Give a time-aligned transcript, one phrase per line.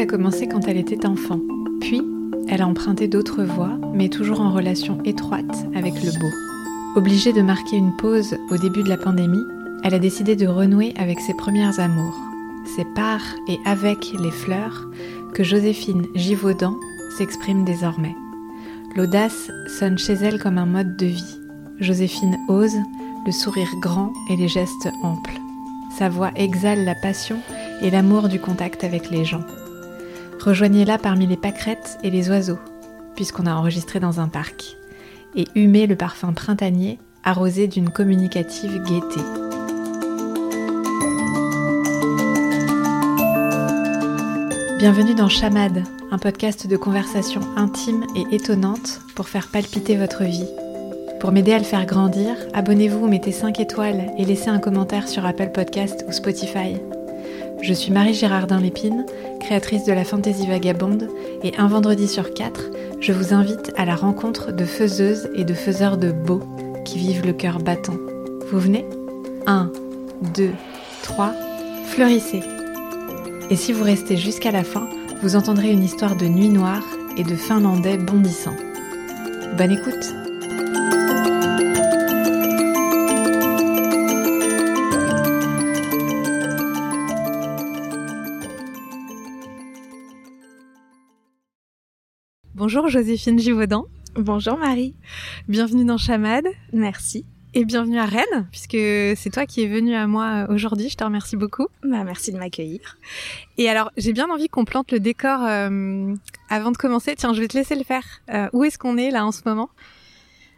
[0.00, 1.40] a commencé quand elle était enfant.
[1.82, 2.00] Puis,
[2.48, 6.30] elle a emprunté d'autres voies, mais toujours en relation étroite avec le beau.
[6.96, 9.44] Obligée de marquer une pause au début de la pandémie,
[9.84, 12.18] elle a décidé de renouer avec ses premières amours.
[12.64, 14.88] C'est par et avec les fleurs
[15.34, 16.76] que Joséphine Givaudan
[17.18, 18.16] s'exprime désormais.
[18.96, 21.38] L'audace sonne chez elle comme un mode de vie.
[21.78, 22.78] Joséphine ose,
[23.26, 25.38] le sourire grand et les gestes amples.
[25.98, 27.36] Sa voix exhale la passion
[27.82, 29.44] et l'amour du contact avec les gens.
[30.42, 32.58] Rejoignez-la parmi les pâquerettes et les oiseaux,
[33.14, 34.78] puisqu'on a enregistré dans un parc,
[35.36, 39.20] et humez le parfum printanier arrosé d'une communicative gaieté.
[44.78, 50.48] Bienvenue dans Chamade, un podcast de conversation intime et étonnante pour faire palpiter votre vie.
[51.20, 55.26] Pour m'aider à le faire grandir, abonnez-vous, mettez 5 étoiles et laissez un commentaire sur
[55.26, 56.78] Apple Podcast ou Spotify.
[57.60, 59.04] Je suis Marie Gérardin Lépine,
[59.50, 61.08] créatrice de la Fantaisie Vagabonde,
[61.42, 62.70] et un vendredi sur quatre,
[63.00, 66.44] je vous invite à la rencontre de faiseuses et de faiseurs de beaux
[66.84, 67.96] qui vivent le cœur battant.
[68.48, 68.86] Vous venez?
[69.48, 69.72] 1,
[70.36, 70.50] 2,
[71.02, 71.34] 3,
[71.86, 72.42] fleurissez.
[73.50, 74.88] Et si vous restez jusqu'à la fin,
[75.20, 76.84] vous entendrez une histoire de nuit noire
[77.16, 78.56] et de Finlandais bondissants.
[79.58, 80.19] Bonne écoute
[92.72, 93.86] Bonjour Joséphine Givaudan.
[94.14, 94.94] Bonjour Marie.
[95.48, 96.46] Bienvenue dans Chamade.
[96.72, 97.26] Merci.
[97.52, 98.76] Et bienvenue à Rennes, puisque
[99.18, 100.88] c'est toi qui es venue à moi aujourd'hui.
[100.88, 101.66] Je te remercie beaucoup.
[101.82, 102.96] Bah, merci de m'accueillir.
[103.58, 106.14] Et alors, j'ai bien envie qu'on plante le décor euh,
[106.48, 107.16] avant de commencer.
[107.16, 108.04] Tiens, je vais te laisser le faire.
[108.32, 109.68] Euh, où est-ce qu'on est là en ce moment?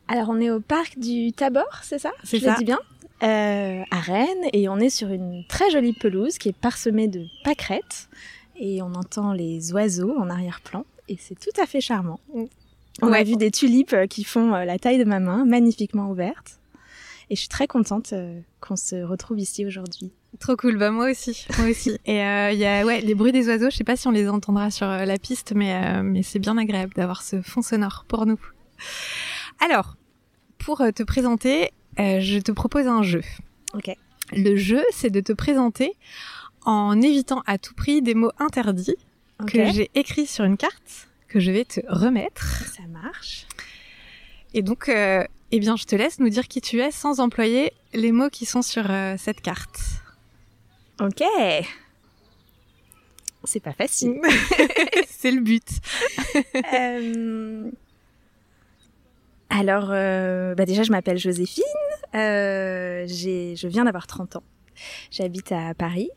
[0.07, 2.11] Alors, on est au parc du Tabor, c'est ça?
[2.25, 2.45] C'est ça.
[2.45, 2.81] Je le dis bien?
[3.23, 7.25] Euh, À Rennes, et on est sur une très jolie pelouse qui est parsemée de
[7.43, 8.11] pâquerettes.
[8.61, 12.21] Et on entend les oiseaux en arrière-plan et c'est tout à fait charmant.
[13.01, 13.19] On Ouais.
[13.21, 16.59] a vu des tulipes euh, qui font euh, la taille de ma main, magnifiquement ouvertes.
[17.31, 20.13] Et je suis très contente euh, qu'on se retrouve ici aujourd'hui.
[20.39, 21.91] Trop cool, bah moi aussi, moi aussi.
[22.05, 23.71] Et euh, il y a ouais les bruits des oiseaux.
[23.71, 26.59] Je sais pas si on les entendra sur la piste, mais euh, mais c'est bien
[26.59, 28.39] agréable d'avoir ce fond sonore pour nous.
[29.65, 29.97] Alors,
[30.59, 33.23] pour te présenter, euh, je te propose un jeu.
[33.75, 33.95] Ok.
[34.33, 35.93] Le jeu, c'est de te présenter
[36.65, 38.97] en évitant à tout prix des mots interdits
[39.47, 42.65] Que j'ai écrits sur une carte que je vais te remettre.
[42.75, 43.47] Ça marche.
[44.55, 47.73] Et donc, euh, eh bien, je te laisse nous dire qui tu es sans employer
[47.95, 49.81] les mots qui sont sur euh, cette carte.
[51.01, 51.23] Ok.
[53.45, 54.21] C'est pas facile.
[55.09, 55.67] c'est le but.
[56.75, 57.71] Euh,
[59.51, 61.63] Alors, bah déjà, je m'appelle Joséphine.
[62.15, 64.43] Je viens d'avoir 30 ans.
[65.11, 66.11] J'habite à Paris.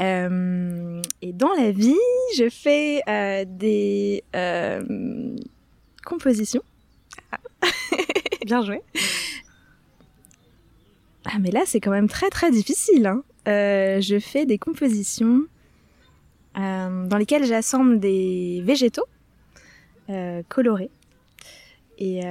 [0.00, 1.94] Euh, et dans la vie,
[2.36, 5.36] je fais euh, des euh,
[6.04, 6.62] compositions.
[8.46, 8.82] Bien joué.
[11.24, 13.06] Ah, mais là, c'est quand même très très difficile.
[13.06, 13.22] Hein.
[13.46, 15.42] Je fais des compositions
[16.54, 19.06] dans lesquelles j'assemble des végétaux
[20.48, 20.90] colorés.
[21.98, 22.22] Et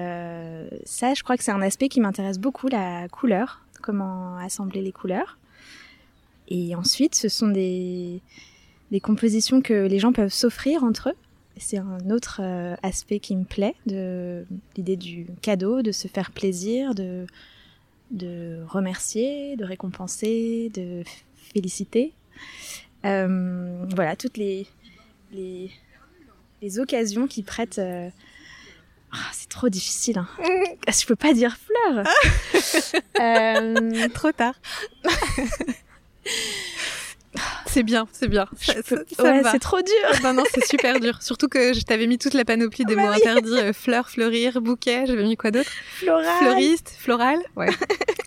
[0.83, 4.91] ça, je crois que c'est un aspect qui m'intéresse beaucoup, la couleur, comment assembler les
[4.91, 5.37] couleurs.
[6.53, 8.21] Et ensuite, ce sont des,
[8.91, 11.15] des compositions que les gens peuvent s'offrir entre eux.
[11.57, 14.45] C'est un autre euh, aspect qui me plaît, de
[14.75, 17.25] l'idée du cadeau, de se faire plaisir, de,
[18.11, 21.03] de remercier, de récompenser, de
[21.53, 22.11] féliciter.
[23.05, 24.67] Euh, voilà, toutes les,
[25.31, 25.71] les,
[26.61, 27.79] les occasions qui prêtent.
[27.79, 28.09] euh,
[29.13, 30.17] ah, c'est trop difficile.
[30.17, 30.27] Hein.
[30.87, 32.05] Je peux pas dire fleurs.
[33.21, 34.55] Euh, Trop tard.
[37.65, 38.47] c'est bien, c'est bien.
[38.61, 39.51] Ça, ça- ça ouais, me va.
[39.51, 40.21] c'est trop dur.
[40.23, 41.21] Non, non, c'est super dur.
[41.21, 43.15] Surtout que je t'avais mis toute la panoplie des Bah mots oui.
[43.15, 43.57] interdits.
[43.57, 45.05] euh, fleurs, fleurir, bouquet.
[45.07, 45.71] J'avais mis quoi d'autre?
[45.95, 46.25] Floral.
[46.39, 47.39] Fleuriste, floral.
[47.55, 47.69] Ouais,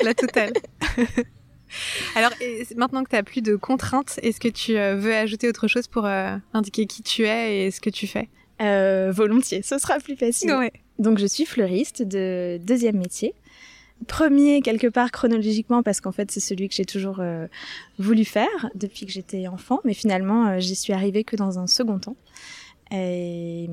[0.03, 0.53] la totale.
[2.15, 5.49] Alors, et maintenant que tu as plus de contraintes, est-ce que tu euh, veux ajouter
[5.49, 8.29] autre chose pour euh, indiquer qui tu es et ce que tu fais?
[8.61, 10.53] Volontiers, ce sera plus facile.
[10.55, 10.73] Ouais.
[10.99, 13.35] Donc je suis fleuriste de deuxième métier.
[14.05, 17.47] Premier quelque part chronologiquement parce qu'en fait c'est celui que j'ai toujours euh,
[17.99, 21.67] voulu faire depuis que j'étais enfant, mais finalement euh, j'y suis arrivée que dans un
[21.67, 22.17] second temps.
[22.91, 23.69] Et,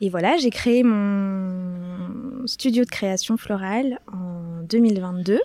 [0.00, 5.40] et voilà, j'ai créé mon studio de création florale en 2022.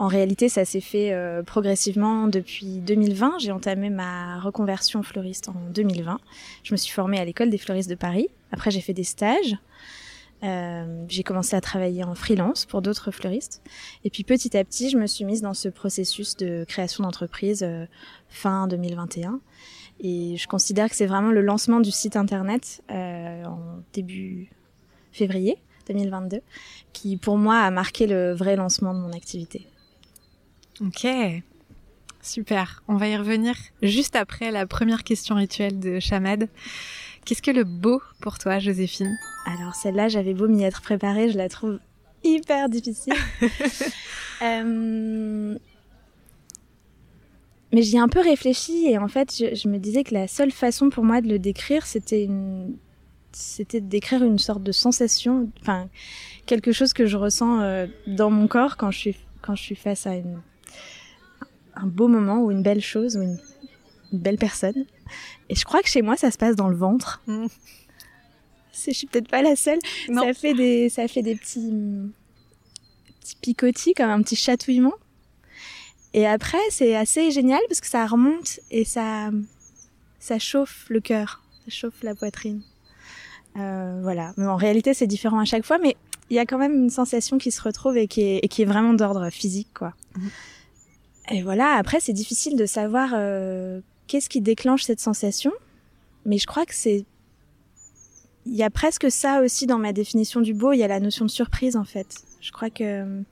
[0.00, 3.34] En réalité, ça s'est fait euh, progressivement depuis 2020.
[3.38, 6.18] J'ai entamé ma reconversion fleuriste en 2020.
[6.62, 8.28] Je me suis formée à l'école des fleuristes de Paris.
[8.50, 9.58] Après, j'ai fait des stages.
[10.42, 13.62] Euh, j'ai commencé à travailler en freelance pour d'autres fleuristes.
[14.04, 17.62] Et puis petit à petit, je me suis mise dans ce processus de création d'entreprise
[17.62, 17.86] euh,
[18.28, 19.40] fin 2021.
[20.00, 24.48] Et je considère que c'est vraiment le lancement du site internet euh, en début
[25.12, 25.58] février
[25.88, 26.40] 2022
[26.92, 29.66] qui, pour moi, a marqué le vrai lancement de mon activité.
[30.80, 31.06] Ok,
[32.22, 32.82] super.
[32.88, 36.48] On va y revenir juste après la première question rituelle de Chamad.
[37.24, 39.16] Qu'est-ce que le beau pour toi, Joséphine?
[39.46, 41.78] Alors celle-là, j'avais beau m'y être préparée, je la trouve
[42.24, 43.14] hyper difficile.
[44.42, 45.56] euh...
[47.72, 50.26] Mais j'y ai un peu réfléchi et en fait, je, je, me disais que la
[50.26, 52.76] seule façon pour moi de le décrire, c'était une,
[53.32, 55.88] c'était de décrire une sorte de sensation, enfin
[56.46, 59.76] quelque chose que je ressens euh, dans mon corps quand je suis quand je suis
[59.76, 60.40] face à une,
[61.74, 63.38] un beau moment ou une belle chose ou une,
[64.12, 64.86] une belle personne.
[65.48, 67.22] Et je crois que chez moi, ça se passe dans le ventre.
[67.26, 67.46] Mm.
[68.86, 69.78] Je suis peut-être pas la seule.
[70.08, 70.22] Non.
[70.22, 71.70] Ça fait des, ça fait des petits,
[73.20, 74.94] petits picotis, comme un petit chatouillement.
[76.14, 79.30] Et après, c'est assez génial parce que ça remonte et ça,
[80.18, 82.62] ça chauffe le cœur, ça chauffe la poitrine.
[83.56, 84.32] Euh, voilà.
[84.36, 85.96] Mais en réalité, c'est différent à chaque fois, mais
[86.30, 88.62] il y a quand même une sensation qui se retrouve et qui est, et qui
[88.62, 89.94] est vraiment d'ordre physique, quoi.
[90.16, 90.28] Mmh.
[91.32, 91.74] Et voilà.
[91.74, 93.80] Après, c'est difficile de savoir euh,
[94.10, 95.52] qu'est-ce qui déclenche cette sensation,
[96.24, 97.06] mais je crois que c'est
[98.44, 100.72] il y a presque ça aussi dans ma définition du beau.
[100.72, 102.24] Il y a la notion de surprise, en fait.
[102.40, 103.22] Je crois que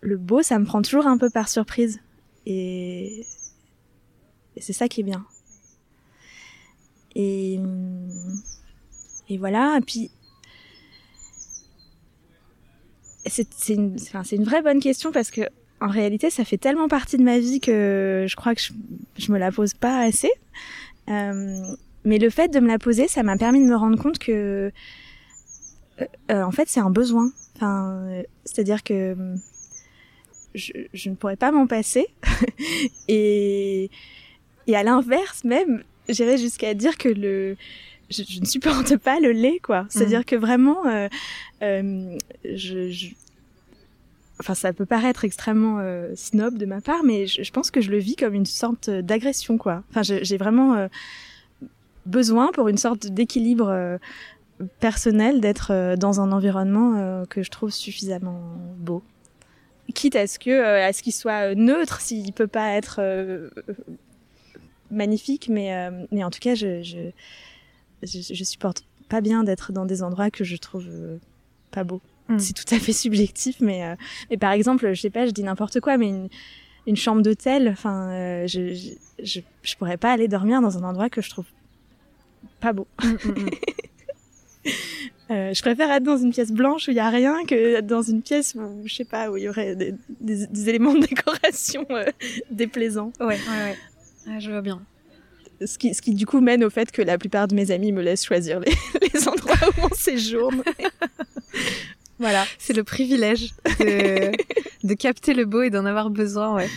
[0.00, 2.00] le beau, ça me prend toujours un peu par surprise.
[2.46, 3.26] Et,
[4.56, 5.24] et c'est ça qui est bien.
[7.14, 7.60] Et,
[9.28, 9.76] et voilà.
[9.78, 10.10] Et puis,
[13.26, 15.42] c'est une vraie bonne question parce que
[15.80, 18.72] en réalité, ça fait tellement partie de ma vie que je crois que je,
[19.18, 20.30] je me la pose pas assez.
[21.08, 21.62] Euh,
[22.04, 24.70] mais le fait de me la poser, ça m'a permis de me rendre compte que,
[26.00, 27.30] euh, euh, en fait, c'est un besoin.
[27.56, 29.16] Enfin, c'est-à-dire que
[30.54, 32.06] je, je, ne pourrais pas m'en passer.
[33.08, 33.90] et,
[34.66, 37.56] et à l'inverse même, j'irais jusqu'à dire que le,
[38.10, 39.86] je, je, ne supporte pas le lait, quoi.
[39.88, 40.24] C'est-à-dire mmh.
[40.24, 41.08] que vraiment, euh,
[41.62, 43.08] euh, je, je,
[44.40, 47.90] enfin, ça peut paraître extrêmement euh, snob de ma part, mais je, pense que je
[47.90, 49.84] le vis comme une sorte d'agression, quoi.
[49.90, 50.88] Enfin, j'ai vraiment euh,
[52.06, 53.98] besoin pour une sorte d'équilibre euh,
[54.80, 58.42] personnel d'être dans un environnement que je trouve suffisamment
[58.76, 59.02] beau
[59.94, 63.00] quitte à ce qu'il soit neutre s'il peut pas être
[64.90, 66.82] magnifique mais mais en tout cas je,
[68.02, 70.86] je supporte pas bien d'être dans des endroits que je trouve
[71.70, 72.02] pas beaux
[72.34, 72.38] mm.
[72.38, 73.96] c'est tout à fait subjectif mais
[74.30, 76.28] mais par exemple je sais pas je dis n'importe quoi mais une
[76.86, 78.90] une chambre d'hôtel enfin je, je,
[79.22, 81.46] je je pourrais pas aller dormir dans un endroit que je trouve
[82.60, 83.50] pas beau mm, mm,
[85.30, 88.02] Euh, je préfère être dans une pièce blanche où il y a rien que dans
[88.02, 91.06] une pièce où je sais pas où il y aurait des, des, des éléments de
[91.06, 92.04] décoration euh,
[92.50, 93.12] déplaisants.
[93.20, 93.76] Ouais, ouais, ouais.
[94.28, 94.82] Ah, je vois bien.
[95.64, 97.92] Ce qui, ce qui du coup mène au fait que la plupart de mes amis
[97.92, 98.72] me laissent choisir les,
[99.14, 100.64] les endroits où on séjourne.
[102.20, 102.44] voilà.
[102.58, 104.30] C'est le privilège de,
[104.84, 106.68] de capter le beau et d'en avoir besoin, ouais.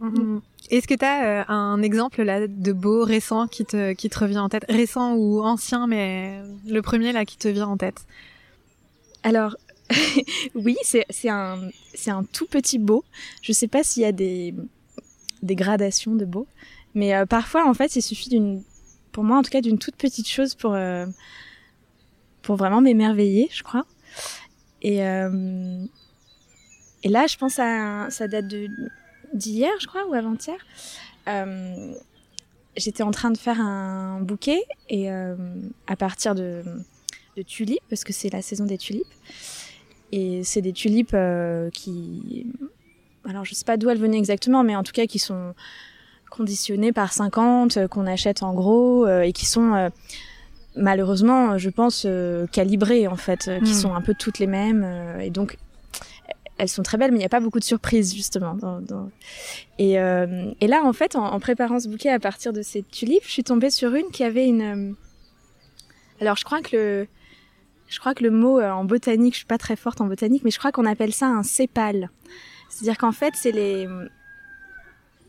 [0.00, 0.40] Mm -hmm.
[0.70, 4.18] Est-ce que tu as euh, un exemple là de beau récent qui te qui te
[4.18, 6.40] revient en tête, récent ou ancien, mais
[6.76, 8.00] le premier là qui te vient en tête?
[9.22, 9.56] Alors
[10.54, 11.58] oui, c'est c'est un
[11.94, 13.04] c'est un tout petit beau.
[13.42, 14.54] Je sais pas s'il y a des
[15.42, 16.46] des gradations de beau,
[16.94, 18.62] mais euh, parfois en fait il suffit d'une
[19.12, 21.06] pour moi en tout cas d'une toute petite chose pour euh,
[22.42, 23.84] pour vraiment m'émerveiller, je crois.
[24.82, 25.84] Et euh,
[27.04, 28.46] et là je pense à ça date
[29.32, 30.58] d'hier, je crois, ou avant-hier.
[31.28, 31.94] Euh,
[32.74, 35.36] J'étais en train de faire un bouquet et euh,
[35.86, 36.62] à partir de,
[37.36, 39.04] de tulipes, parce que c'est la saison des tulipes.
[40.10, 41.14] Et c'est des tulipes
[41.74, 42.46] qui,
[43.28, 45.54] alors je sais pas d'où elles venaient exactement, mais en tout cas qui sont
[46.30, 49.90] conditionnées par 50, euh, qu'on achète en gros et qui sont
[50.76, 52.06] malheureusement, je pense,
[52.52, 53.64] calibrées en fait, mmh.
[53.64, 53.74] qui hmm.
[53.74, 54.86] sont un peu toutes les mêmes
[55.20, 55.58] et donc
[56.62, 58.54] elles sont très belles, mais il n'y a pas beaucoup de surprises justement.
[58.54, 59.10] Dans, dans...
[59.78, 62.82] Et, euh, et, là, en fait, en, en, préparant ce bouquet à partir de ces
[62.82, 64.62] tulipes, je suis tombée sur une qui avait une.
[64.62, 64.92] Euh,
[66.20, 67.08] alors, je crois que le,
[67.88, 70.44] je crois que le mot euh, en botanique, je suis pas très forte en botanique,
[70.44, 72.10] mais je crois qu'on appelle ça un sépale.
[72.68, 73.88] C'est-à-dire qu'en fait, c'est les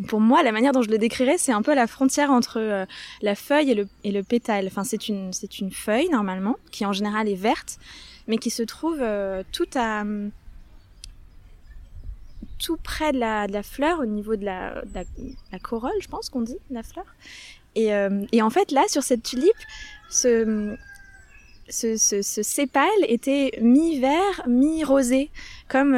[0.07, 2.85] pour moi, la manière dont je le décrirais, c'est un peu la frontière entre euh,
[3.21, 4.67] la feuille et le, pétale.
[4.67, 5.31] Enfin, c'est une,
[5.71, 7.79] feuille normalement, qui en général est verte,
[8.27, 9.67] mais qui se trouve euh, tout
[12.81, 14.83] près de la, fleur, au niveau de la,
[15.61, 17.05] corolle, je pense qu'on dit, la fleur.
[17.75, 19.51] Et, euh, et, en fait, là, sur cette tulipe,
[20.09, 20.75] ce,
[21.69, 25.31] ce, sépale était mi-vert, mi-rosé,
[25.67, 25.95] comme,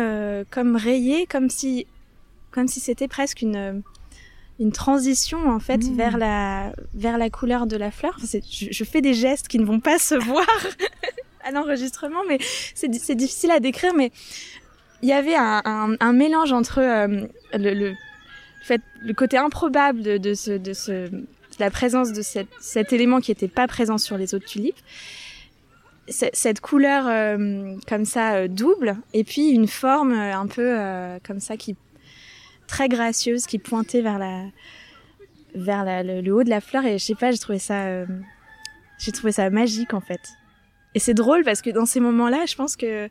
[0.76, 1.86] rayé, comme si
[2.52, 3.84] c'était presque une,
[4.60, 5.96] une transition en fait Mmh.
[5.98, 8.14] vers la vers la couleur de la fleur.
[8.22, 10.46] Enfin, je, je fais des gestes qui ne vont pas se voir
[11.44, 12.38] à l'enregistrement, mais
[12.74, 13.94] c'est di- c'est difficile à décrire.
[13.96, 14.12] Mais
[15.02, 17.94] il y avait un, un, un mélange entre euh, le, le
[18.64, 21.26] fait le côté improbable de, de ce de ce de
[21.60, 24.76] la présence de cette, cet élément qui n'était pas présent sur les autres tulipes.
[26.08, 30.78] Cette couleur euh, comme ça euh, double et puis une forme euh, un peu
[31.26, 31.76] comme ça qui
[32.68, 34.46] très gracieuse qui pointait vers la
[35.54, 36.86] vers le, haut de la fleur.
[36.86, 38.06] Et je sais pas j'ai trouvé ça euh,
[38.98, 40.22] j'ai trouvé ça magique en fait.
[40.94, 43.10] Et c'est drôle parce que dans ces moments-là je pense que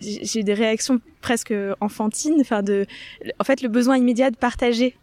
[0.00, 2.36] j'ai j'ai eu des réactions presque enfantines.
[2.40, 2.86] Enfin de
[3.38, 4.96] en fait le besoin immédiat de partager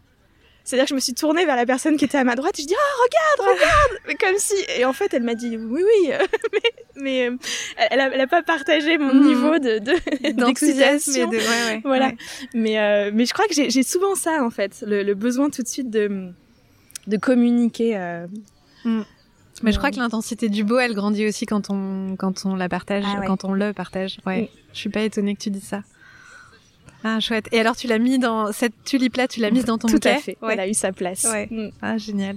[0.68, 2.62] c'est-à-dire que je me suis tournée vers la personne qui était à ma droite et
[2.62, 6.12] je dis oh regarde regarde comme si et en fait elle m'a dit oui oui
[6.52, 6.60] mais
[7.00, 7.36] mais euh,
[7.90, 9.24] elle, a, elle a pas partagé mon Mhm.
[9.26, 11.30] niveau de de- D'enthousiasme et d'excitation.
[11.30, 11.36] de.
[11.36, 11.80] Ouais, ouais.
[11.84, 12.06] Voilà.
[12.08, 12.16] ouais.
[12.54, 15.48] Mais, euh, mais je crois que j'ai j'ai souvent ça, en fait, le, le besoin
[15.48, 16.30] tout de suite de,
[17.06, 17.96] de communiquer.
[17.96, 18.26] euh.
[19.62, 22.68] Mais je crois que l'intensité du beau, elle grandit aussi quand on, quand on la
[22.68, 23.26] partage, Ah ouais.
[23.26, 24.18] quand on le partage.
[24.26, 24.50] Ouais.
[24.52, 24.60] Oui.
[24.72, 25.82] Je suis pas étonnée que tu dises ça.
[27.04, 27.48] Ah, chouette.
[27.52, 30.10] Et alors, tu l'as mis dans cette tulipe-là, tu l'as mise dans ton Tout bouquet
[30.10, 30.38] à fait.
[30.42, 30.54] Ouais.
[30.54, 31.26] Elle a eu sa place.
[31.30, 31.46] Ouais.
[31.50, 31.70] Mm.
[31.80, 32.36] Ah, génial.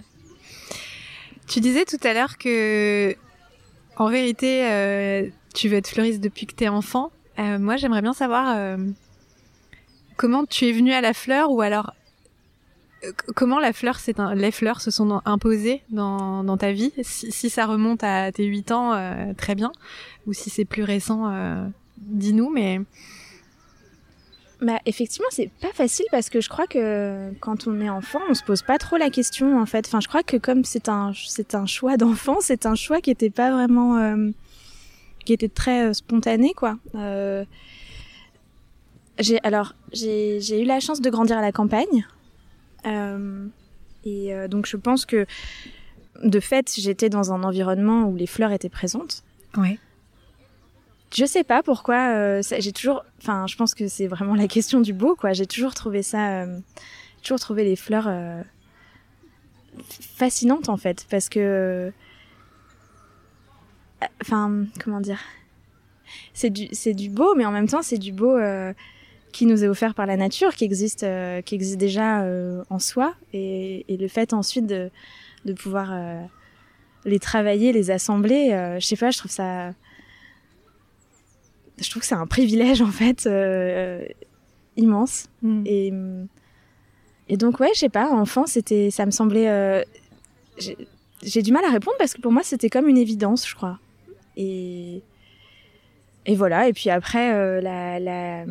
[1.47, 3.15] Tu disais tout à l'heure que,
[3.97, 7.11] en vérité, euh, tu veux être fleuriste depuis que t'es enfant.
[7.39, 8.77] Euh, moi, j'aimerais bien savoir euh,
[10.15, 11.93] comment tu es venue à la fleur ou alors
[13.35, 16.93] comment la fleur, c'est les fleurs se sont imposées dans, dans ta vie?
[17.01, 19.71] Si, si ça remonte à tes 8 ans, très bien.
[20.27, 21.33] Ou si c'est plus récent,
[21.97, 22.51] dis-nous.
[22.51, 22.79] Mais
[24.61, 28.35] Bah, effectivement, c'est pas facile parce que je crois que quand on est enfant, on
[28.35, 29.87] se pose pas trop la question, en fait.
[29.87, 33.09] Enfin, je crois que comme c'est un, c'est un choix d'enfant, c'est un choix qui
[33.09, 34.29] était pas vraiment, euh,
[35.25, 36.77] qui était très euh, spontané, quoi.
[36.93, 37.43] Euh,
[39.17, 42.05] j'ai, alors, j'ai, eu la chance de grandir à la campagne.
[44.03, 45.25] Et donc, je pense que,
[46.23, 49.23] de fait, j'étais dans un environnement où les fleurs étaient présentes.
[49.57, 49.79] ouais.
[51.13, 52.15] Je sais pas pourquoi.
[52.15, 53.03] euh, j'ai toujours.
[53.21, 55.33] Enfin, je pense que c'est vraiment la question du beau, quoi.
[55.33, 56.41] J'ai toujours trouvé ça.
[56.43, 56.59] euh,
[57.21, 58.41] toujours trouvé les fleurs euh,
[59.89, 61.39] fascinantes, en fait, parce que.
[61.39, 61.91] euh,
[64.21, 65.19] Enfin, comment dire
[66.33, 68.35] C'est du, du beau, mais en même temps, c'est du beau
[69.31, 71.05] qui nous est offert par la nature, qui existe,
[71.45, 72.25] qui existe déjà
[72.71, 74.89] en soi, et, et le fait ensuite de,
[75.45, 75.93] de pouvoir
[77.05, 78.49] les travailler, les assembler.
[78.79, 79.75] je sais pas, je trouve ça
[81.79, 84.03] je trouve que c'est un privilège en fait euh,
[84.77, 85.63] immense Mm.
[85.65, 85.93] et
[87.29, 89.81] et donc ouais je sais pas enfant c'était ça me semblait euh,
[91.23, 93.79] j'ai du mal à répondre parce que pour moi c'était comme une évidence je crois
[94.37, 95.01] et
[96.25, 98.45] et voilà et puis après euh, la la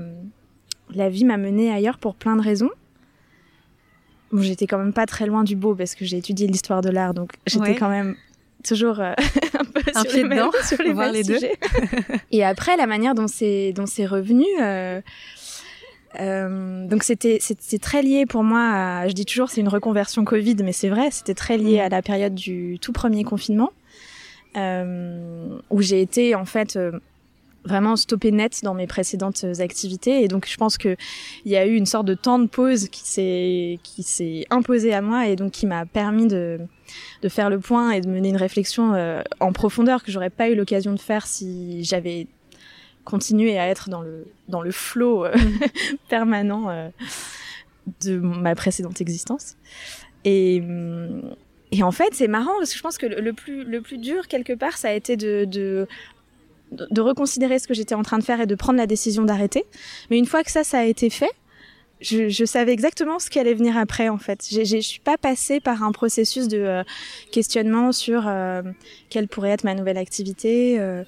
[0.93, 2.71] la vie m'a menée ailleurs pour plein de raisons
[4.33, 6.91] bon j'étais quand même pas très loin du beau parce que j'ai étudié l'histoire de
[6.91, 7.77] l'art donc j'étais Ouais.
[7.77, 8.17] quand même
[8.63, 9.13] toujours euh,
[9.59, 11.39] un peu Un sur pied les mêmes, dedans, sur les voir les deux.
[12.31, 15.01] Et après, la manière dont c'est dont c'est revenu, euh,
[16.21, 17.39] euh, donc c'était
[17.81, 18.61] très lié pour moi.
[18.61, 21.89] À, je dis toujours c'est une reconversion Covid, mais c'est vrai, c'était très lié à
[21.89, 23.73] la période du tout premier confinement
[24.57, 26.77] où j'ai été en fait
[27.65, 30.97] vraiment stoppée net dans mes précédentes activités et donc je pense que
[31.45, 34.93] il y a eu une sorte de temps de pause qui s'est qui s'est imposé
[34.93, 36.59] à moi et donc qui m'a permis de
[37.23, 40.49] de faire le point et de mener une réflexion euh, en profondeur que j'aurais pas
[40.49, 42.27] eu l'occasion de faire si j'avais
[43.05, 45.35] continué à être dans le dans le flot euh,
[46.09, 46.89] permanent euh,
[48.05, 49.57] de ma précédente existence
[50.25, 51.35] et hum,
[51.73, 54.29] et en fait c'est marrant parce que je pense que le, plus le plus dur
[54.29, 55.87] quelque part ça a été de, de
[56.73, 59.25] de de reconsidérer ce que j'étais en train de faire et de prendre la décision
[59.25, 59.65] d'arrêter.
[60.09, 61.33] Mais une fois que ça, ça a été fait,
[62.01, 64.47] je, je savais exactement ce qui allait venir après, en fait.
[64.51, 66.83] Je suis pas passée par un processus de euh,
[67.33, 68.63] questionnement sur euh,
[69.11, 70.79] quelle pourrait être ma nouvelle activité.
[70.81, 71.05] euh.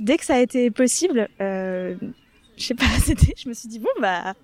[0.00, 1.96] Dès que ça a été possible, je
[2.58, 2.84] sais pas,
[3.36, 4.34] je me suis dit bon bah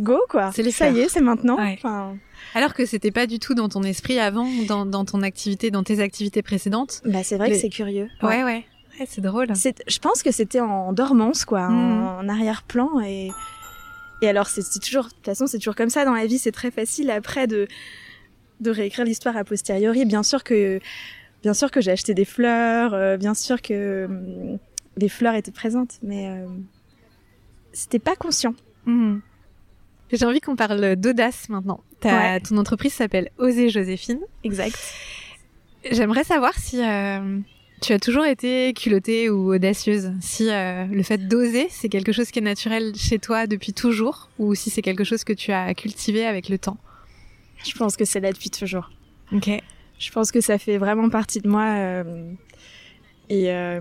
[0.00, 0.52] go quoi.
[0.54, 1.56] C'est ça y est, c'est maintenant.
[1.56, 1.74] Ouais.
[1.78, 2.16] Enfin,
[2.54, 5.82] Alors que c'était pas du tout dans ton esprit avant, dans, dans ton activité, dans
[5.82, 7.00] tes activités précédentes.
[7.04, 8.08] bah c'est vrai Les- que c'est curieux.
[8.22, 8.44] Ouais, ouais.
[8.44, 8.64] Ouais,
[9.08, 9.48] c'est drôle.
[9.54, 12.02] Je pense que c'était en dormance, quoi, en- Mhm.
[12.02, 13.00] en, arrière-plan.
[13.00, 13.30] Et,
[14.22, 16.38] et alors, c'est toujours, de toute façon, c'est toujours comme ça dans la vie.
[16.38, 17.66] C'est très facile après de,
[18.60, 20.04] de réécrire l'histoire a posteriori.
[20.04, 20.80] Bien sûr que,
[21.42, 24.58] bien sûr que j'ai acheté des fleurs, euh, bien sûr que hum,
[24.96, 26.46] les fleurs étaient présentes, mais euh,
[27.72, 28.54] c'était pas conscient.
[28.86, 29.20] Mhm.
[30.12, 31.80] J'ai envie qu'on parle d'audace maintenant.
[32.04, 32.40] Ouais.
[32.40, 34.18] Ton entreprise s'appelle Oser Joséphine.
[34.42, 34.76] Exact.
[35.88, 37.38] J'aimerais savoir si euh,
[37.80, 40.12] Tu as toujours été culottée ou audacieuse.
[40.20, 44.28] Si euh, le fait d'oser, c'est quelque chose qui est naturel chez toi depuis toujours,
[44.38, 46.76] ou si c'est quelque chose que tu as cultivé avec le temps?
[47.64, 48.90] Je pense que c'est là depuis toujours.
[49.32, 49.48] Ok.
[49.98, 51.64] Je pense que ça fait vraiment partie de moi.
[51.68, 52.32] Euh,
[53.30, 53.80] et euh,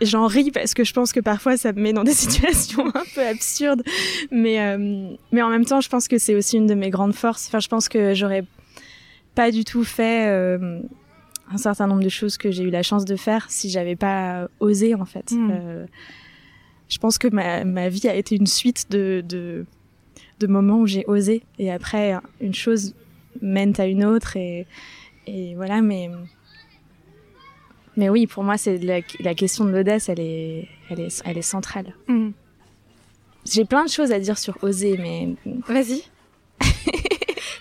[0.00, 3.04] j'en ris parce que je pense que parfois ça me met dans des situations un
[3.12, 3.82] peu absurdes.
[4.30, 4.78] Mais,
[5.32, 7.48] mais en même temps, je pense que c'est aussi une de mes grandes forces.
[7.48, 8.44] Enfin, je pense que j'aurais
[9.34, 10.58] pas du tout fait
[11.50, 14.48] un certain nombre de choses que j'ai eu la chance de faire si j'avais pas
[14.60, 15.32] osé en fait.
[15.32, 15.50] Mm.
[15.50, 15.86] Euh,
[16.88, 19.66] je pense que ma, ma vie a été une suite de, de,
[20.40, 22.94] de moments où j'ai osé et après une chose
[23.40, 24.66] mène à une autre et,
[25.26, 26.10] et voilà mais
[27.96, 31.38] mais oui pour moi c'est la, la question de l'audace elle est elle est elle
[31.38, 31.94] est centrale.
[32.08, 32.30] Mm.
[33.50, 35.34] J'ai plein de choses à dire sur oser mais
[35.68, 36.04] Vas-y.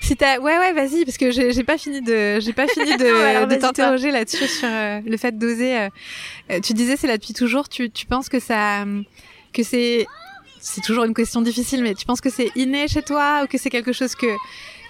[0.08, 3.56] Si t'as, ouais, ouais, vas-y, parce que j'ai pas fini de, j'ai pas fini de,
[3.60, 5.78] t'interroger là-dessus sur euh, le fait d'oser.
[5.78, 5.90] euh.
[6.52, 7.68] Euh, tu disais c'est là depuis toujours.
[7.68, 8.86] Tu, tu penses que ça,
[9.54, 10.08] que c'est,
[10.62, 13.58] c'est toujours une question difficile, mais tu penses que c'est inné chez toi ou que
[13.58, 14.28] c'est quelque chose que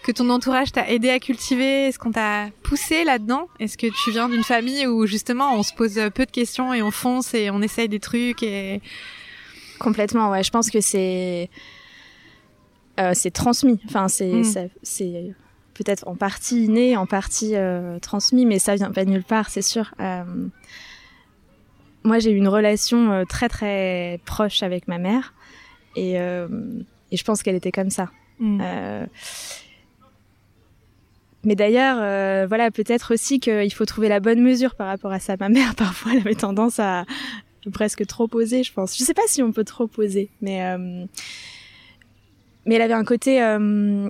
[0.03, 1.87] que ton entourage t'a aidé à cultiver?
[1.87, 3.49] Est-ce qu'on t'a poussé là-dedans?
[3.59, 6.81] Est-ce que tu viens d'une famille où justement on se pose peu de questions et
[6.81, 8.81] on fonce et on essaye des trucs et
[9.79, 10.43] Complètement, ouais.
[10.43, 11.49] Je pense que c'est
[12.99, 13.79] euh, c'est transmis.
[13.85, 14.69] Enfin, c'est Mm.
[14.81, 15.35] c'est
[15.73, 19.49] peut-être en partie inné, en partie euh, transmis, mais ça vient pas de nulle part,
[19.49, 19.93] c'est sûr.
[19.99, 20.23] Euh,
[22.03, 25.33] moi, j'ai eu une relation très très proche avec ma mère,
[25.95, 28.09] et et je pense qu'elle était comme ça.
[28.39, 28.61] Mm.
[31.43, 35.35] Mais d'ailleurs, voilà, peut-être aussi qu'il faut trouver la bonne mesure par rapport à ça.
[35.39, 37.05] Ma mère, parfois, elle avait tendance à
[37.73, 38.97] presque trop poser, je pense.
[38.97, 40.61] Je sais pas si on peut trop poser, mais
[42.67, 43.41] mais elle avait un côté.
[43.41, 44.09] euh,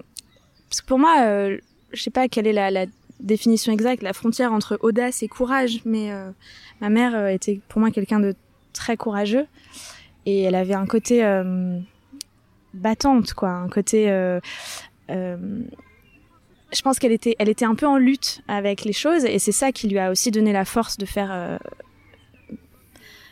[0.69, 1.57] parce que pour moi, euh,
[1.93, 2.85] je sais pas quelle est la,
[3.19, 6.29] définition exacte, la frontière entre audace et courage, mais euh,
[6.81, 8.35] ma mère euh, était pour moi quelqu'un de
[8.73, 9.47] très courageux
[10.27, 11.23] et elle avait un côté
[12.75, 14.05] battante, quoi, un côté.
[15.09, 19.53] je pense qu'elle était, elle était un peu en lutte avec les choses et c'est
[19.53, 21.58] ça qui lui a aussi donné la force de faire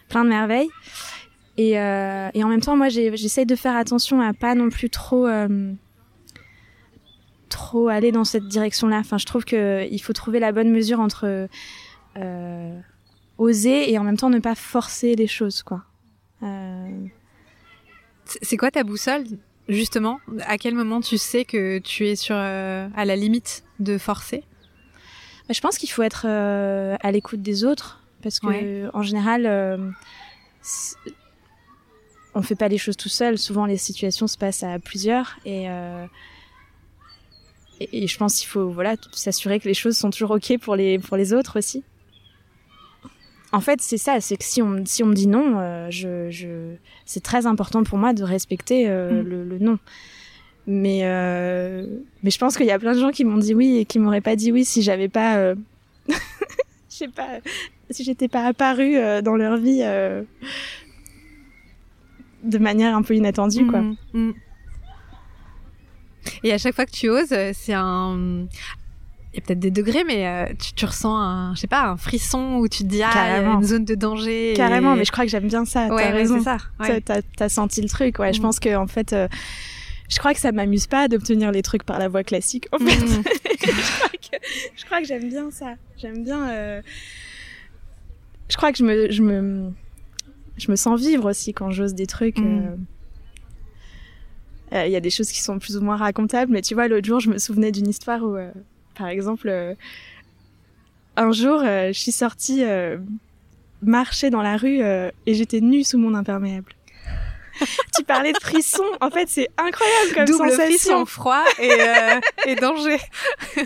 [0.08, 0.70] plein de merveilles.
[1.58, 4.90] Et, euh, et en même temps, moi, j'essaye de faire attention à pas non plus
[4.90, 5.72] trop, euh,
[7.50, 8.98] trop aller dans cette direction-là.
[9.00, 11.48] Enfin, je trouve que il faut trouver la bonne mesure entre
[12.18, 12.80] euh,
[13.38, 15.84] oser et en même temps ne pas forcer les choses, quoi.
[16.44, 17.06] Euh,
[18.42, 19.24] C'est quoi ta boussole,
[19.70, 20.20] justement?
[20.48, 24.44] À quel moment tu sais que tu es sur euh, à la limite de forcer?
[25.48, 28.90] Bah, Je pense qu'il faut être à l'écoute des autres parce que Ouais.
[28.94, 29.94] en général,
[32.36, 33.38] on fait pas les choses tout seul.
[33.38, 36.06] Souvent, les situations se passent à plusieurs et euh,
[37.80, 40.76] et, et je pense qu'il faut voilà s'assurer que les choses sont toujours ok pour
[40.76, 41.84] les pour les autres aussi.
[43.52, 46.30] En fait, c'est ça, c'est que si on si on me dit non, euh, je,
[46.30, 49.28] je c'est très important pour moi de respecter euh, Mm.
[49.28, 49.80] le, le non.
[50.68, 51.02] Mais
[52.24, 54.00] mais je pense qu'il y a plein de gens qui m'ont dit oui et qui
[54.00, 55.54] m'auraient pas dit oui si j'avais pas
[56.10, 56.16] je
[56.90, 57.40] sais pas
[57.92, 59.84] si j'étais pas apparue dans leur vie
[62.46, 63.82] de manière un peu inattendue quoi.
[63.82, 64.34] Mm, mm.
[66.44, 68.46] Et à chaque fois que tu oses, euh, c'est un.
[69.34, 71.84] Il y a peut-être des degrés, mais euh, tu, tu ressens un, je sais pas,
[71.90, 74.52] un frisson où tu te dis ah, y a une zone de danger.
[74.52, 75.82] et- Carrément, mais je crois que j'aime bien ça.
[75.84, 76.38] ouais, T'as ouais, raison.
[76.38, 76.58] c'est ça.
[76.80, 77.02] ouais.
[77.02, 78.32] T'as- t'as senti le truc, ouais.
[78.32, 78.44] Je Mm.
[78.44, 79.28] pense que en fait, euh,
[80.10, 82.68] je crois que ça m'amuse pas d'obtenir les trucs par la voie classique.
[82.72, 84.38] En fait, je crois que,
[84.78, 85.74] je crois que j'aime bien ça.
[85.98, 86.50] J'aime bien.
[86.50, 86.82] euh,
[88.50, 89.74] Je crois que je me, je me,
[90.58, 92.38] je me sens vivre aussi quand j'ose des trucs.
[92.40, 92.64] Mm.
[94.74, 96.74] euh, euh, Il y a des choses qui sont plus ou moins racontables, mais tu
[96.74, 98.52] vois, l'autre jour, je me souvenais d'une histoire où, euh,
[98.98, 99.74] par exemple, euh,
[101.18, 102.98] un jour, je suis sortie euh,
[103.82, 106.74] marcher dans la rue euh, et j'étais nue sous mon imperméable.
[107.96, 110.66] tu parlais de frisson, en fait, c'est incroyable comme Double sensation.
[110.66, 112.98] frisson, froid et, euh, et danger.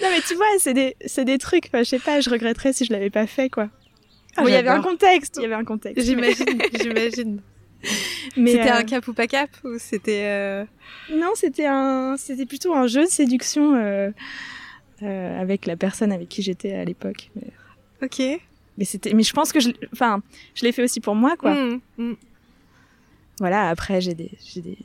[0.00, 2.72] Non, mais tu vois, c'est des, c'est des trucs, enfin, je sais pas, je regretterais
[2.72, 3.68] si je l'avais pas fait, quoi.
[4.36, 6.04] Ah, Bon, il y avait un contexte, il y avait un contexte.
[6.04, 7.40] J'imagine, j'imagine.
[8.36, 10.64] Mais, C'était euh, un cap ou pas cap ou c'était euh,
[11.12, 14.10] Non, c'était un, c'était plutôt un jeu de séduction euh,
[15.02, 17.30] euh, avec la personne avec qui j'étais à l'époque.
[17.36, 17.52] Mais,
[18.02, 18.40] ok.
[18.78, 20.22] mais c'était, mais je pense que je, enfin,
[20.54, 21.54] je l'ai fait aussi pour moi, quoi.
[21.54, 22.16] Mm, mm.
[23.38, 23.68] Voilà.
[23.68, 24.78] Après, j'ai des, j'ai des,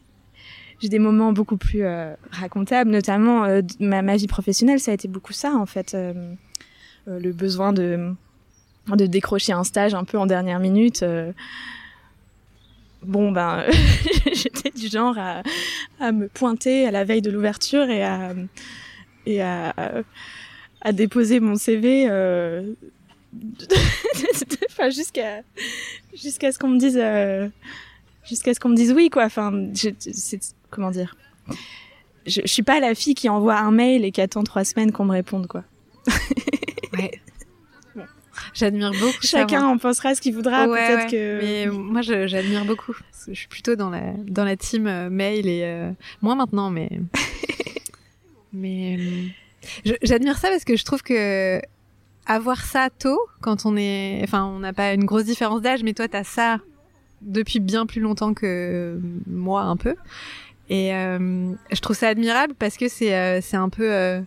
[0.81, 4.93] j'ai des moments beaucoup plus euh, racontables, notamment euh, ma, ma vie professionnelle, ça a
[4.93, 6.33] été beaucoup ça, en fait, euh,
[7.07, 8.13] euh, le besoin de,
[8.88, 11.04] de décrocher un stage un peu en dernière minute.
[11.04, 11.32] euh,
[13.04, 13.65] Bon ben,
[14.34, 15.41] j'étais du genre à,
[16.00, 18.34] à me pointer à la veille de l'ouverture et à
[19.26, 19.74] et à,
[20.82, 22.74] à déposer mon CV euh,
[24.91, 25.41] jusqu'à
[26.13, 27.48] jusqu'à ce qu'on me dise euh,
[28.24, 29.26] jusqu'à ce me dise oui quoi.
[29.26, 29.52] Enfin,
[30.70, 31.15] comment dire.
[32.28, 34.91] Je, je suis pas la fille qui envoie un mail et qui attend trois semaines
[34.91, 35.63] qu'on me réponde quoi.
[36.94, 37.20] ouais.
[38.54, 39.21] J'admire beaucoup.
[39.21, 40.67] Chacun en pensera ce qu'il voudra.
[40.67, 41.12] Ouais, Peut-être ouais.
[41.12, 41.39] que.
[41.41, 42.93] Mais moi, j'admire beaucoup.
[43.12, 46.36] Parce que je suis plutôt dans la dans la team euh, mail et euh, moins
[46.36, 46.89] maintenant, mais
[48.54, 48.97] mais
[49.86, 51.62] euh, j'admire ça parce que je trouve que
[52.25, 55.93] avoir ça tôt, quand on est, enfin, on n'a pas une grosse différence d'âge, mais
[55.93, 56.60] toi, t'as ça
[57.21, 59.95] depuis bien plus longtemps que moi, un peu.
[60.69, 64.23] Et euh, je trouve ça admirable parce que c'est c'est un peu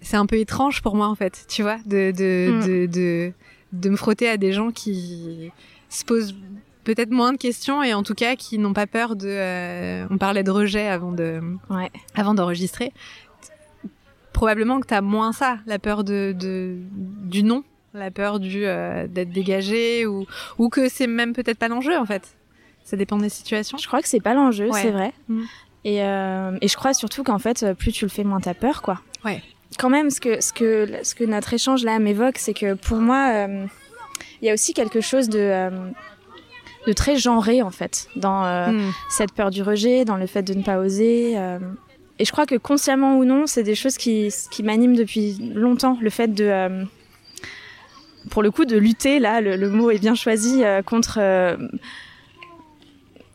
[0.00, 2.66] c'est un peu étrange pour moi en fait, tu vois, de de, Mm.
[2.66, 3.32] de, de
[3.72, 5.50] de me frotter à des gens qui
[5.90, 6.34] se posent
[6.84, 9.26] peut-être moins de questions et en tout cas qui n'ont pas peur de.
[9.28, 11.90] euh, on parlait de rejet avant de Ouais.
[12.14, 12.92] avant d'enregistrer.
[14.32, 19.08] Probablement que t'as moins ça, la peur de, de du non, la peur du euh,
[19.08, 20.26] d'être dégagé ou
[20.58, 22.36] ou que c'est même peut-être pas l'enjeu en fait.
[22.84, 23.76] Ça dépend des situations.
[23.78, 24.80] Je crois que c'est pas l'enjeu, Ouais.
[24.80, 25.12] c'est vrai.
[25.28, 25.42] Mm.
[25.84, 28.80] Et, euh, et je crois surtout qu'en fait, plus tu le fais, moins t'as peur,
[28.82, 29.00] quoi.
[29.24, 29.42] Ouais.
[29.76, 32.98] Quand même, ce que, ce que, ce que notre échange là m'évoque, c'est que pour
[32.98, 33.66] moi, euh,
[34.40, 35.70] il y a aussi quelque chose de, euh,
[36.86, 38.92] de très genré, en fait, dans euh, Mm.
[39.10, 41.34] cette peur du rejet, dans le fait de ne pas oser.
[41.36, 41.58] euh.
[42.18, 45.98] Et je crois que consciemment ou non, c'est des choses qui, qui m'animent depuis longtemps.
[46.00, 46.84] Le fait de, euh,
[48.30, 51.18] pour le coup, de lutter, là, le, le mot est bien choisi, contre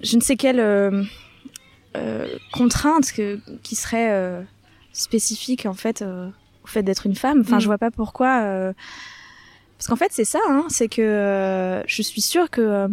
[0.02, 0.62] je ne sais quelle
[2.52, 4.44] contrainte que, qui serait
[4.94, 6.30] spécifique, en fait, euh,
[6.64, 7.42] au fait d'être une femme.
[7.42, 7.62] Enfin, Mm.
[7.62, 8.42] je vois pas pourquoi.
[8.44, 8.74] euh,
[9.78, 12.88] Parce qu'en fait, c'est ça, hein, c'est que euh, je suis sûre que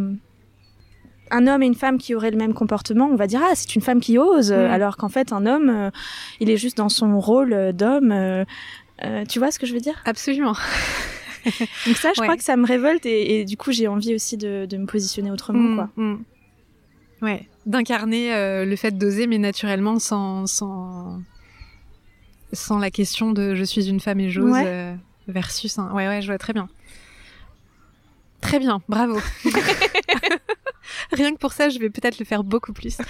[1.32, 3.76] un homme et une femme qui auraient le même comportement, on va dire ah c'est
[3.76, 4.54] une femme qui ose, Mm.
[4.56, 5.92] alors qu'en fait un homme,
[6.40, 8.44] il est juste dans son rôle d'homme.
[9.28, 10.02] tu vois ce que je veux dire?
[10.04, 10.54] Absolument.
[11.86, 12.26] Donc ça, je Ouais.
[12.26, 14.86] crois que ça me révolte et, et du coup j'ai envie aussi de, de me
[14.86, 16.16] positionner autrement, Mm, quoi.
[17.22, 21.20] Ouais, d'incarner euh, le fait d'oser, mais naturellement sans sans
[22.52, 24.64] sans la question de je suis une femme et j'ose Ouais.
[24.66, 24.94] euh,
[25.28, 25.92] versus un...
[25.92, 26.68] ouais ouais je vois très bien.
[28.40, 29.20] Très bien, bravo.
[31.12, 32.96] Rien que pour ça, je vais peut-être le faire beaucoup plus.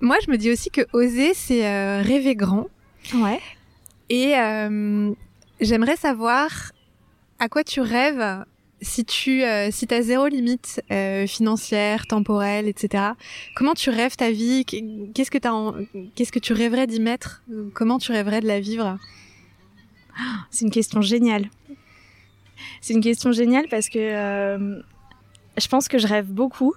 [0.00, 2.66] Moi, je me dis aussi que oser, c'est euh, rêver grand.
[3.14, 3.40] Ouais.
[4.08, 5.12] Et euh,
[5.60, 6.72] j'aimerais savoir
[7.38, 8.44] à quoi tu rêves
[8.82, 13.04] si tu euh, si as zéro limite euh, financière, temporelle, etc.
[13.54, 14.64] Comment tu rêves ta vie?
[15.14, 15.74] Qu'est-ce que t'as en-
[16.14, 17.42] qu'est-ce que tu rêverais d'y mettre?
[17.74, 18.98] Comment tu rêverais de la vivre?
[20.50, 21.48] C'est une question géniale.
[22.80, 24.80] C'est une question géniale parce que euh,
[25.58, 26.74] je pense que je rêve beaucoup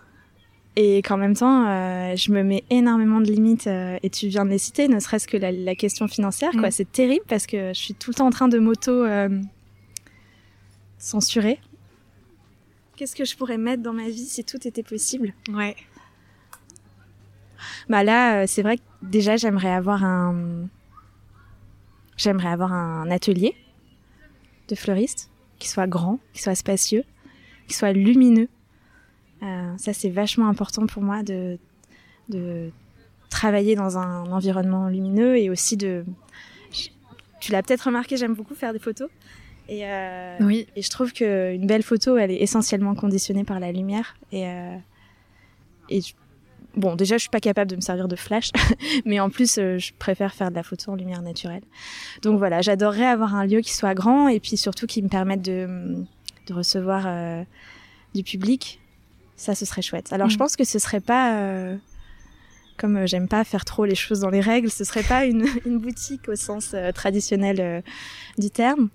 [0.77, 4.45] et qu'en même temps, euh, je me mets énormément de limites euh, et tu viens
[4.45, 6.51] de les citer, ne serait-ce que la, la question financière.
[6.51, 6.67] quoi.
[6.67, 6.71] Mm.
[6.71, 9.29] C'est terrible parce que je suis tout le temps en train de m'auto euh,
[10.97, 11.59] censurer.
[12.95, 15.33] Qu'est-ce que je pourrais mettre dans ma vie si tout était possible?
[15.49, 15.75] Ouais.
[17.89, 20.67] Bah là, euh, c'est vrai que déjà j'aimerais avoir un
[22.17, 23.55] j'aimerais avoir un atelier
[24.69, 25.29] de fleuriste
[25.59, 27.03] qui soit grand, qui soit spacieux,
[27.67, 28.47] qui soit lumineux.
[29.43, 31.57] Euh, ça c'est vachement important pour moi de
[32.29, 32.71] de
[33.29, 36.05] travailler dans un environnement lumineux et aussi de
[37.41, 39.09] tu l'as peut-être remarqué, j'aime beaucoup faire des photos
[39.69, 40.67] et euh, Oui.
[40.75, 44.15] et je trouve qu'une belle photo, elle est essentiellement conditionnée par la lumière.
[44.31, 44.75] Et, euh,
[45.89, 46.13] et je-
[46.75, 48.51] bon, déjà, je suis pas capable de me servir de flash,
[49.05, 51.63] mais en plus, euh, je préfère faire de la photo en lumière naturelle.
[52.21, 55.41] Donc voilà, j'adorerais avoir un lieu qui soit grand et puis surtout qui me permette
[55.41, 55.95] de,
[56.47, 57.43] de recevoir euh,
[58.13, 58.79] du public.
[59.37, 60.13] Ça, ce serait chouette.
[60.13, 60.39] Alors, je Mm.
[60.39, 61.35] pense que ce serait pas.
[61.41, 61.75] euh,
[62.77, 65.45] comme euh, j'aime pas faire trop les choses dans les règles, ce serait pas une,
[65.65, 67.81] une boutique au sens traditionnel
[68.37, 68.89] du terme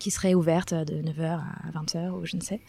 [0.00, 2.60] qui serait ouverte de 9h à 20h ou je ne sais.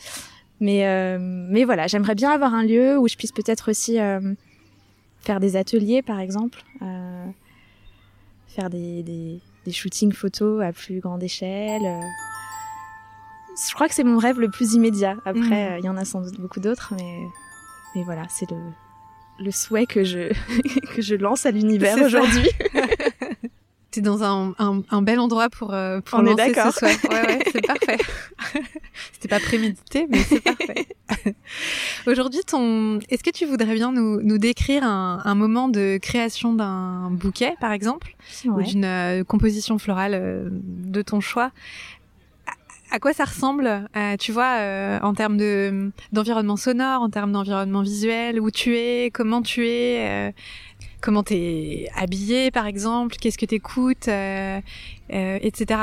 [0.59, 4.35] Mais, euh, mais voilà, j'aimerais bien avoir un lieu où je puisse peut-être aussi euh,
[5.21, 7.25] faire des ateliers, par exemple, euh,
[8.47, 11.81] faire des, des, des shootings photos à plus grande échelle.
[11.83, 11.99] euh.
[13.67, 15.15] Je crois que c'est mon rêve le plus immédiat.
[15.25, 15.53] Après, Mhm.
[15.73, 17.17] euh, il y en a sans doute beaucoup d'autres, mais,
[17.95, 18.57] mais voilà, c'est le,
[19.39, 20.31] le souhait que je,
[20.95, 22.49] que je lance à l'univers aujourd'hui.
[23.91, 26.95] T'es dans un, un, un bel endroit pour, euh, pour On lancer ce souhait.
[27.09, 27.97] Ouais, ouais, c'est parfait.
[29.11, 30.87] C'était pas prémédité, mais c'est parfait.
[32.07, 36.53] Aujourd'hui, ton, est-ce que tu voudrais bien nous, nous décrire un, un moment de création
[36.53, 38.63] d'un bouquet, par exemple, ou Ouais.
[38.63, 41.51] d'une euh, composition florale euh, de ton choix?
[42.93, 47.31] À, quoi ça ressemble, euh, tu vois, euh, en termes de d'environnement sonore, en termes
[47.31, 50.31] d'environnement visuel, où tu es, comment tu es, euh,
[51.01, 54.07] comment t'es habillée, par exemple, qu'est-ce que t'écoutes,
[55.09, 55.81] etc.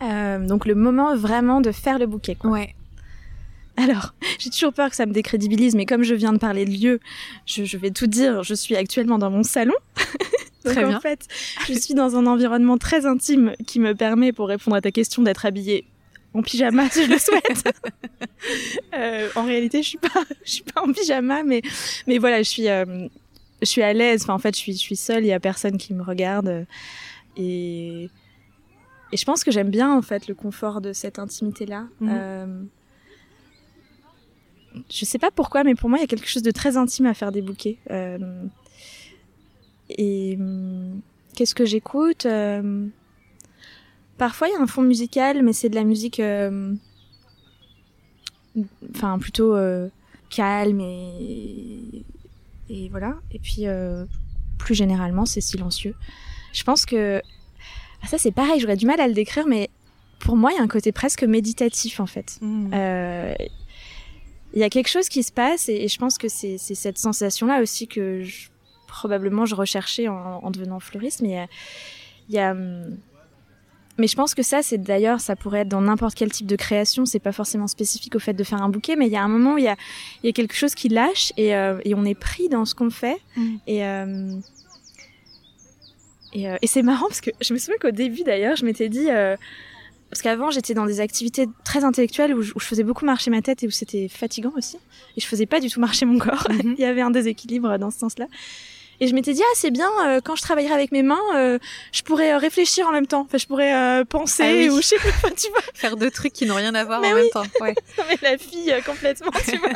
[0.00, 2.36] donc le moment vraiment de faire le bouquet.
[2.36, 2.50] Quoi.
[2.50, 2.74] Ouais.
[3.78, 6.70] Alors, j'ai toujours peur que ça me décrédibilise, mais comme je viens de parler de
[6.70, 7.00] lieu,
[7.46, 8.42] je, vais tout dire.
[8.42, 9.74] Je suis actuellement dans mon salon.
[10.64, 11.26] Donc très en fait,
[11.68, 15.22] je suis dans un environnement très intime qui me permet, pour répondre à ta question,
[15.22, 15.86] d'être habillée
[16.34, 17.64] en pyjama si je le souhaite.
[18.94, 21.62] euh, en réalité, je suis pas, je suis pas en pyjama, mais
[22.06, 23.06] mais voilà, je suis, euh,
[23.60, 24.22] je suis à l'aise.
[24.22, 25.24] Enfin, en fait, je suis, je suis seule.
[25.24, 26.66] Il y a personne qui me regarde
[27.36, 28.10] et
[29.10, 31.86] et je pense que j'aime bien en fait le confort de cette intimité là.
[32.00, 32.10] Mhm.
[32.12, 32.62] Euh,
[34.90, 37.06] je sais pas pourquoi, mais pour moi, il y a quelque chose de très intime
[37.06, 37.78] à faire des bouquets.
[37.90, 38.44] Euh,
[39.90, 41.00] et hum,
[41.34, 42.86] qu'est-ce que j'écoute euh,
[44.18, 46.74] Parfois, il y a un fond musical, mais c'est de la musique, euh,
[48.90, 49.56] enfin plutôt
[50.28, 52.04] calme et,
[52.68, 53.16] et voilà.
[53.30, 53.64] Et puis,
[54.58, 55.94] plus généralement, c'est silencieux.
[56.52, 57.22] Je pense que
[58.02, 58.60] ah, ça, c'est pareil.
[58.60, 59.70] J'aurais du mal à le décrire, mais
[60.18, 62.38] pour moi, il y a un côté presque méditatif en fait.
[62.40, 62.72] Mmh
[64.54, 67.60] il y a quelque chose qui se passe et, je pense que c'est cette sensation-là
[67.60, 68.24] aussi que
[68.86, 71.20] probablement je recherchais en, devenant fleuriste.
[71.20, 71.46] Mais
[72.28, 72.96] il y a, hum,
[73.98, 76.54] mais je pense que ça, c'est d'ailleurs, ça pourrait être dans n'importe quel type de
[76.54, 77.04] création.
[77.04, 79.28] C'est pas forcément spécifique au fait de faire un bouquet, mais il y a un
[79.28, 79.76] moment où il y a,
[80.22, 82.76] il y a quelque chose qui lâche et, euh, et on est pris dans ce
[82.76, 83.18] qu'on fait.
[83.36, 83.56] Mmh.
[83.66, 84.32] Et, euh,
[86.32, 88.88] et, euh, et c'est marrant parce que je me souviens qu'au début d'ailleurs, je m'étais
[88.88, 89.08] dit,
[90.10, 93.64] parce qu'avant, j'étais dans des activités très intellectuelles où je, faisais beaucoup marcher ma tête
[93.64, 94.76] et où c'était fatigant aussi.
[95.16, 96.46] Et je faisais pas du tout marcher mon corps.
[96.50, 96.74] Mhm.
[96.78, 98.26] Il y avait un déséquilibre dans ce sens-là.
[99.00, 101.58] Et je m'étais dit, ah, c'est bien, euh, quand je travaillerai avec mes mains, euh,
[101.92, 103.22] je pourrais euh, réfléchir en même temps.
[103.22, 105.62] Enfin, je pourrais penser ah ou je sais pas, tu vois.
[105.74, 107.44] Faire deux trucs qui n'ont rien à voir en même temps.
[107.60, 107.74] Ouais.
[108.08, 109.70] Mais la fille, complètement, tu vois.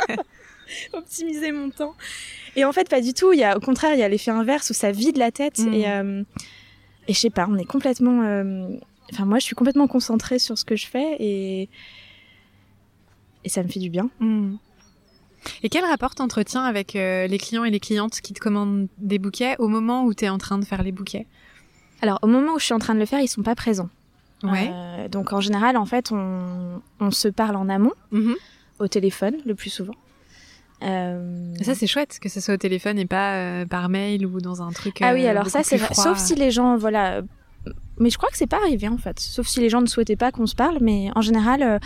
[0.92, 1.94] Optimiser mon temps.
[2.56, 3.32] Et en fait, pas du tout.
[3.32, 5.58] Il y a, au contraire, il y a l'effet inverse où ça vide la tête.
[5.58, 5.74] Mhm.
[5.74, 5.84] Et,
[7.08, 8.22] et je sais pas, on est complètement
[9.12, 11.68] Enfin, moi, je suis complètement concentrée sur ce que je fais et,
[13.44, 14.08] et ça me fait du bien.
[14.20, 14.56] Hmm.
[15.62, 19.18] Et quel rapport t'entretiens avec euh, les clients et les clientes qui te commandent des
[19.18, 21.26] bouquets au moment où tu es en train de faire les bouquets?
[22.00, 23.90] Alors, au moment où je suis en train de le faire, ils sont pas présents.
[24.42, 24.70] Ouais.
[24.72, 28.34] Euh, donc, en général, en fait, on, on se parle en amont, mm-hmm.
[28.80, 29.94] au téléphone, le plus souvent.
[30.82, 31.54] Euh...
[31.62, 34.72] Ça, c'est chouette que ce soit au téléphone et pas par mail ou dans un
[34.72, 35.00] truc.
[35.00, 35.94] Ah oui, alors ça, c'est vrai.
[35.94, 37.22] Sauf si les gens, voilà,
[37.98, 39.20] mais je crois que c'est pas arrivé en fait.
[39.20, 41.78] Sauf si les gens ne souhaitaient pas qu'on se parle, mais en général, euh,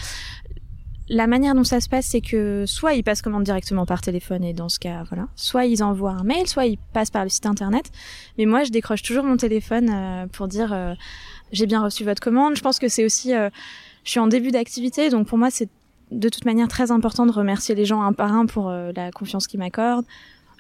[1.08, 4.42] la manière dont ça se passe, c'est que soit ils passent commande directement par téléphone
[4.44, 5.28] et dans ce cas, voilà.
[5.36, 7.90] Soit ils envoient un mail, soit ils passent par le site internet.
[8.38, 10.94] Mais moi, je décroche toujours mon téléphone euh, pour dire euh,
[11.52, 12.56] j'ai bien reçu votre commande.
[12.56, 13.50] Je pense que c'est aussi, je
[14.10, 15.68] suis en début d'activité, donc pour moi, c'est
[16.10, 19.46] de toute manière très important de remercier les gens un par un pour la confiance
[19.46, 20.06] qu'ils m'accordent.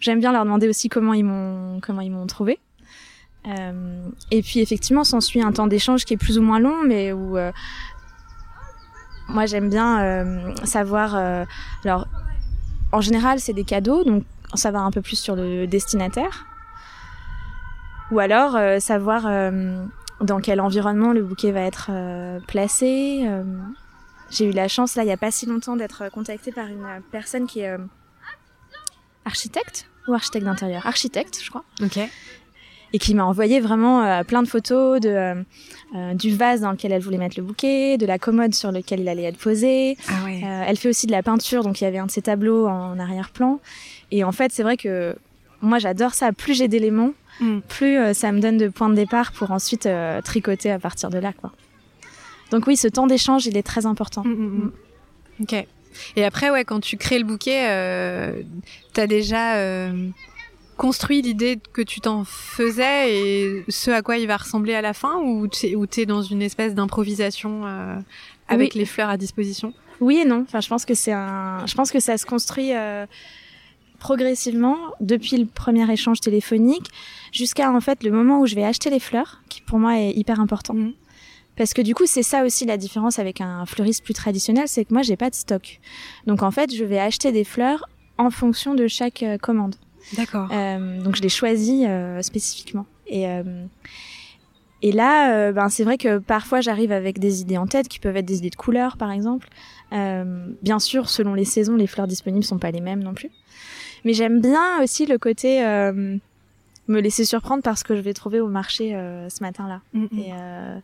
[0.00, 2.58] J'aime bien leur demander aussi comment ils m'ont comment ils m'ont trouvé.
[3.46, 7.12] Euh, et puis effectivement, s'ensuit un temps d'échange qui est plus ou moins long, mais
[7.12, 7.52] où euh,
[9.28, 11.14] moi j'aime bien euh, savoir.
[11.84, 12.06] alors,
[12.92, 16.46] en général, c'est des cadeaux, donc savoir un peu plus sur le destinataire.
[18.12, 19.22] Ou alors savoir
[20.20, 21.90] dans quel environnement le bouquet va être
[22.46, 23.28] placé.
[24.30, 26.86] J'ai eu la chance, là, il n'y a pas si longtemps, d'être contactée par une
[27.10, 27.76] personne qui est
[29.24, 31.64] architecte ou architecte d'intérieur Architecte, je crois.
[31.82, 31.98] Ok
[32.96, 35.34] et qui m'a envoyé vraiment euh, plein de photos de euh,
[35.94, 39.00] euh, du vase dans lequel elle voulait mettre le bouquet, de la commode sur lequel
[39.00, 39.98] il allait être posé.
[40.08, 40.40] Ah ouais.
[40.66, 42.98] elle fait aussi de la peinture, donc il y avait un de ses tableaux en
[42.98, 43.60] arrière-plan.
[44.12, 45.14] Et en fait, c'est vrai que
[45.60, 46.32] moi j'adore ça.
[46.32, 47.58] Plus j'ai d'éléments, mm.
[47.68, 49.86] plus ça me donne de points de départ pour ensuite
[50.24, 51.52] tricoter à partir de là, quoi.
[52.50, 54.24] Donc oui, ce temps d'échange, il est très important.
[54.24, 54.72] Mm, mm,
[55.42, 55.66] ok.
[56.16, 58.42] Et après, ouais, quand tu crées le bouquet, euh,
[58.94, 59.56] t'as déjà
[60.76, 64.92] construit l'idée que tu t'en faisais et ce à quoi il va ressembler à la
[64.92, 67.96] fin ou tu es dans une espèce d'improvisation euh,
[68.48, 69.72] avec les fleurs à disposition?
[70.00, 70.44] Oui et non.
[70.46, 71.64] Enfin, je pense que c'est un.
[71.66, 73.06] Je pense que ça se construit euh,
[73.98, 76.90] progressivement depuis le premier échange téléphonique
[77.32, 80.12] jusqu'à en fait le moment où je vais acheter les fleurs, qui pour moi est
[80.12, 80.74] hyper important.
[80.74, 80.92] Mhm.
[81.56, 84.84] Parce que du coup, c'est ça aussi la différence avec un fleuriste plus traditionnel, c'est
[84.84, 85.80] que moi, j'ai pas de stock.
[86.26, 89.76] Donc en fait, je vais acheter des fleurs en fonction de chaque euh, commande.
[90.14, 90.48] D'accord.
[90.52, 92.86] Euh, donc je l'ai choisi euh, spécifiquement.
[93.06, 93.42] Et euh,
[94.82, 98.16] et là, ben c'est vrai que parfois j'arrive avec des idées en tête qui peuvent
[98.16, 99.48] être des idées de couleurs, par exemple.
[99.90, 103.30] bien sûr, selon les saisons, les fleurs disponibles sont pas les mêmes non plus.
[104.04, 108.38] Mais j'aime bien aussi le côté me laisser surprendre par ce que je vais trouver
[108.38, 109.80] au marché ce matin-là.
[109.94, 110.82] Mm, mm.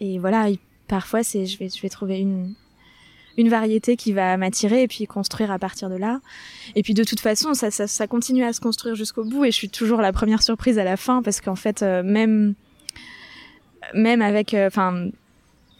[0.00, 0.46] Et, et voilà,
[0.88, 2.54] parfois c'est je vais je vais trouver une
[3.38, 6.20] une variété qui va m'attirer et puis construire à partir de là.
[6.74, 9.50] Et puis de toute façon, ça, ça, ça continue à se construire jusqu'au bout et
[9.50, 12.54] je suis toujours la première surprise à la fin parce qu'en fait, euh, même,
[13.94, 15.08] même avec, euh, enfin,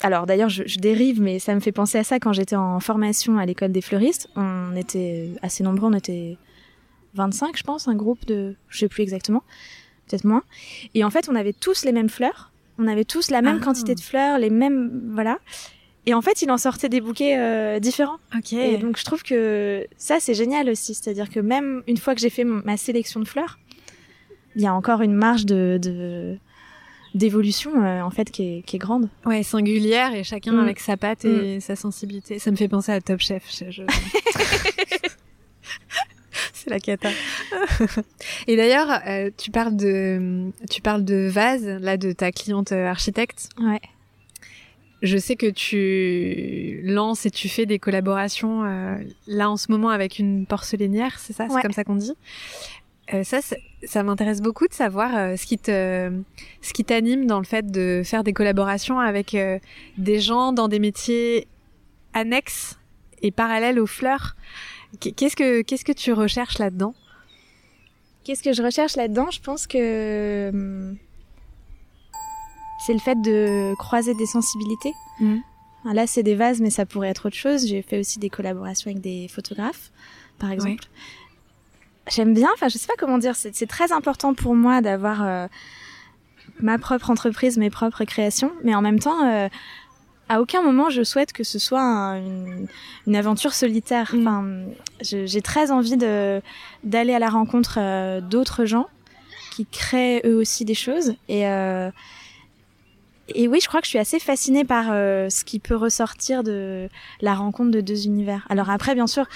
[0.01, 2.79] alors d'ailleurs, je, je, dérive, mais ça me fait penser à ça quand j'étais en
[2.79, 4.29] formation à l'école des fleuristes.
[4.37, 6.38] On était assez nombreux, on était
[7.14, 9.42] 25, je pense, un groupe de, je sais plus exactement,
[10.07, 10.44] peut-être moins.
[10.94, 12.53] Et en fait, on avait tous les mêmes fleurs.
[12.79, 13.64] On avait tous la même ah.
[13.64, 15.38] quantité de fleurs, les mêmes, voilà.
[16.09, 18.16] Et en fait, il en sortait des bouquets euh, différents.
[18.53, 20.94] Et donc, je trouve que ça, c'est génial aussi.
[20.94, 23.59] C'est-à-dire que même une fois que j'ai fait ma sélection de fleurs,
[24.57, 26.38] il y a encore une marge de,
[27.14, 29.11] d'évolution euh, en fait qui est, qui est, grande.
[29.27, 30.61] Ouais, singulière et chacun mm.
[30.61, 31.61] avec sa patte et mm.
[31.61, 32.38] sa sensibilité.
[32.38, 33.44] Ça me fait penser à Top Chef.
[33.68, 33.83] Je...
[36.55, 37.11] C'est la cata.
[38.47, 43.51] et d'ailleurs, euh, tu parles de tu parles de vase là de ta cliente architecte.
[43.61, 43.83] Ouais
[45.02, 49.90] je sais que tu lances et tu fais des collaborations euh, là en ce moment
[49.90, 51.46] avec une porcelainière, c'est ça?
[51.48, 52.14] C'est comme ça qu'on dit?
[53.14, 53.38] Euh, ça,
[53.84, 56.12] ça m'intéresse beaucoup de savoir euh, ce qui te,
[56.61, 59.37] ce qui t'anime dans le fait de faire des collaborations avec
[59.96, 61.46] des gens dans des métiers
[62.12, 62.78] annexes
[63.22, 64.37] et parallèles aux fleurs.
[65.00, 66.94] Qu'est-ce que, qu'est-ce que tu recherches là-dedans?
[68.24, 69.30] Qu'est-ce que je recherche là-dedans?
[69.30, 70.96] Je pense que hum,
[72.79, 74.95] c'est le fait de croiser des sensibilités.
[75.21, 75.38] Mm.
[75.85, 77.67] Là, c'est des vases, mais ça pourrait être autre chose.
[77.67, 79.91] J'ai fait aussi des collaborations avec des photographes,
[80.38, 80.85] par exemple.
[82.11, 85.47] J'aime bien, enfin, je sais pas comment dire, c'est très important pour moi d'avoir euh,
[86.61, 89.49] ma propre entreprise, mes propres créations, mais en même temps, euh,
[90.31, 92.67] à aucun moment je souhaite que ce soit une,
[93.07, 94.14] une, aventure solitaire.
[94.14, 94.21] Mm.
[94.21, 94.47] Enfin,
[95.01, 98.88] j'ai très envie d'aller à la rencontre euh, d'autres gens
[99.53, 101.45] qui créent eux aussi des choses et
[103.35, 106.43] et oui, je crois que je suis assez fascinée par euh, ce qui peut ressortir
[106.43, 106.88] de
[107.21, 108.47] la rencontre de deux univers.
[108.49, 109.27] Alors après, bien sûr,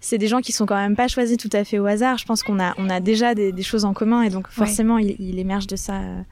[0.00, 2.18] c'est des gens qui sont quand même pas choisis tout à fait au hasard.
[2.18, 4.98] Je pense qu'on a, on a déjà des, des, choses en commun et donc forcément,
[4.98, 6.00] il, il, émerge de ça.
[6.00, 6.22] Euh,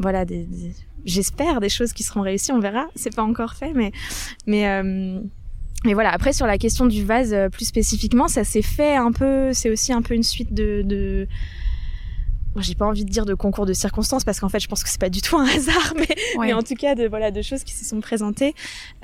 [0.00, 0.72] voilà, des, des
[1.04, 2.52] j'espère des choses qui seront réussies.
[2.52, 2.86] On verra.
[2.94, 3.92] C'est pas encore fait, mais
[4.46, 5.20] mais euh,
[5.84, 6.10] mais voilà.
[6.10, 9.52] Après, sur la question du vase plus spécifiquement, ça s'est fait un peu.
[9.52, 11.28] C'est aussi un peu une suite de, de
[12.62, 14.88] j'ai pas envie de dire de concours de circonstances parce qu'en fait je pense que
[14.88, 16.08] c'est pas du tout un hasard mais,
[16.40, 18.54] mais, en tout cas de voilà de choses qui se sont présentées.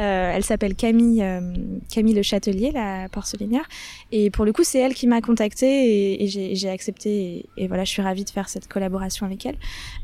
[0.00, 1.54] Euh, elle s'appelle Camille euh,
[1.90, 3.68] Camille Le Châtelier la porcelainière.
[4.10, 7.68] Et pour le coup c'est elle qui m'a contactée et, et j'ai accepté et, et,
[7.68, 9.56] voilà je suis ravie de faire cette collaboration avec elle.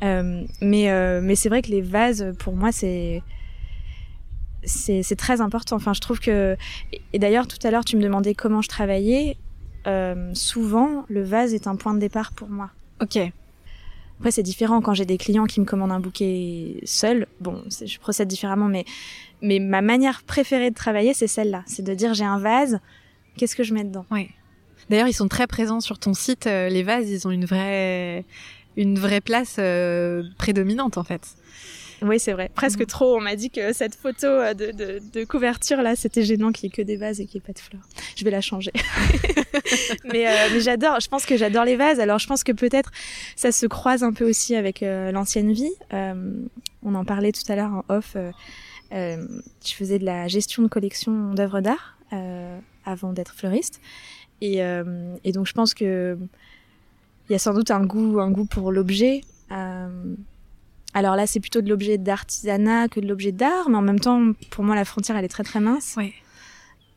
[0.02, 0.88] Euh, mais
[1.20, 3.22] mais c'est vrai que les vases pour moi c'est
[4.64, 5.76] c'est très important.
[5.76, 6.56] Enfin je trouve que
[7.12, 9.36] et d'ailleurs tout à l'heure tu me demandais comment je travaillais.
[10.34, 12.70] Souvent le vase est un point de départ pour moi
[13.02, 13.18] Ok.
[14.18, 17.26] Après, c'est différent quand j'ai des clients qui me commandent un bouquet seul.
[17.40, 18.84] Bon, je procède différemment, mais,
[19.42, 21.62] mais ma manière préférée de travailler, c'est celle-là.
[21.66, 22.80] C'est de dire, j'ai un vase,
[23.36, 24.06] qu'est-ce que je mets dedans?
[24.10, 24.28] Oui.
[24.90, 26.48] D'ailleurs, ils sont très présents sur ton site.
[26.48, 28.24] Euh, les vases, ils ont une vraie,
[28.76, 31.22] une vraie place euh, prédominante, en fait.
[32.02, 32.50] Oui, c'est vrai.
[32.54, 32.86] Presque mm.
[32.86, 33.16] trop.
[33.16, 36.64] On m'a dit que cette photo euh, de, de, de couverture là, c'était gênant qu'il
[36.64, 37.82] y ait que des vases et qu'il n'y ait pas de fleurs.
[38.16, 38.72] Je vais la changer.
[40.12, 41.00] mais, euh, mais j'adore.
[41.00, 42.00] Je pense que j'adore les vases.
[42.00, 42.90] Alors, je pense que peut-être
[43.36, 45.72] ça se croise un peu aussi avec euh, l'ancienne vie.
[45.92, 46.32] Euh,
[46.82, 48.16] on en parlait tout à l'heure en off.
[48.92, 51.98] Je faisais de la gestion de collection d'œuvres d'art
[52.84, 53.80] avant d'être fleuriste.
[54.40, 54.58] Et,
[55.24, 56.16] et, donc, je pense que
[57.28, 59.22] il y a sans doute un goût, un goût pour l'objet.
[59.52, 60.14] Euh,
[60.98, 64.32] alors là, c'est plutôt de l'objet d'artisanat que de l'objet d'art, mais en même temps,
[64.50, 65.94] pour moi, la frontière, elle est très très mince.
[65.96, 66.12] Oui.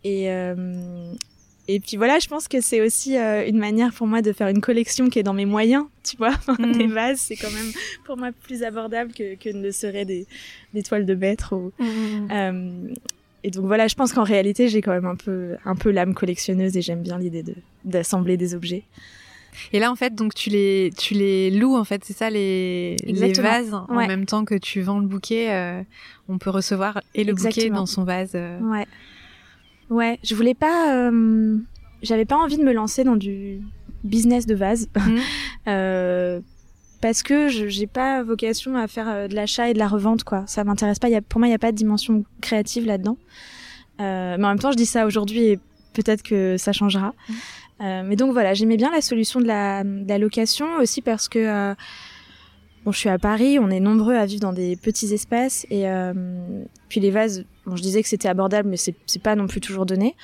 [0.04, 1.14] Et, euh,
[1.68, 4.48] et puis voilà, je pense que c'est aussi euh, une manière pour moi de faire
[4.48, 6.34] une collection qui est dans mes moyens, tu vois.
[6.60, 6.72] Mm.
[6.72, 7.72] des vases, c'est quand même
[8.04, 10.26] pour moi plus abordable que, que ne serait des,
[10.74, 11.54] des toiles de maître.
[11.56, 12.28] Ou, mm.
[12.32, 12.94] euh,
[13.44, 16.16] et donc voilà, je pense qu'en réalité, j'ai quand même un peu, un peu l'âme
[16.16, 17.54] collectionneuse et j'aime bien l'idée de,
[17.86, 18.84] d'assembler des objets.
[19.74, 22.96] Et là, en fait, donc tu les, tu les loues, en fait, c'est ça, les,
[23.04, 25.84] les vases, en même temps que tu vends le bouquet, euh,
[26.30, 28.32] on peut recevoir et le bouquet dans son vase.
[28.36, 28.60] Euh.
[28.60, 28.88] Ouais.
[29.90, 31.58] Ouais, je voulais pas, euh,
[32.02, 33.62] j'avais pas envie de me lancer dans du
[34.04, 34.88] business de vase.
[34.96, 35.20] Mhm.
[35.68, 36.40] euh,
[37.02, 40.44] parce que je j'ai pas vocation à faire de l'achat et de la revente quoi
[40.46, 43.18] ça m'intéresse pas y a, pour moi il y a pas de dimension créative là-dedans
[43.98, 45.60] mais en même temps je dis ça aujourd'hui et
[45.94, 47.36] peut-être que ça changera mhm.
[47.82, 49.84] Euh, mais donc voilà, j'aimais bien la solution de la,
[50.18, 51.74] location aussi parce que euh,
[52.86, 55.90] bon, je suis à Paris, on est nombreux à vivre dans des petits espaces et
[55.90, 56.14] euh,
[56.90, 59.86] puis les vases, bon, je disais que c'était abordable, mais c'est pas non plus toujours
[59.86, 60.16] donné.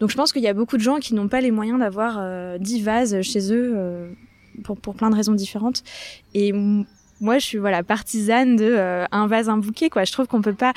[0.00, 2.16] Donc je pense qu'il y a beaucoup de gens qui n'ont pas les moyens d'avoir
[2.18, 4.14] euh, 10 vases chez eux
[4.64, 5.82] pour pour plein de raisons différentes.
[6.34, 6.52] Et
[7.20, 10.04] moi, je suis voilà partisane de un vase un bouquet quoi.
[10.04, 10.72] Je trouve qu'on peut pas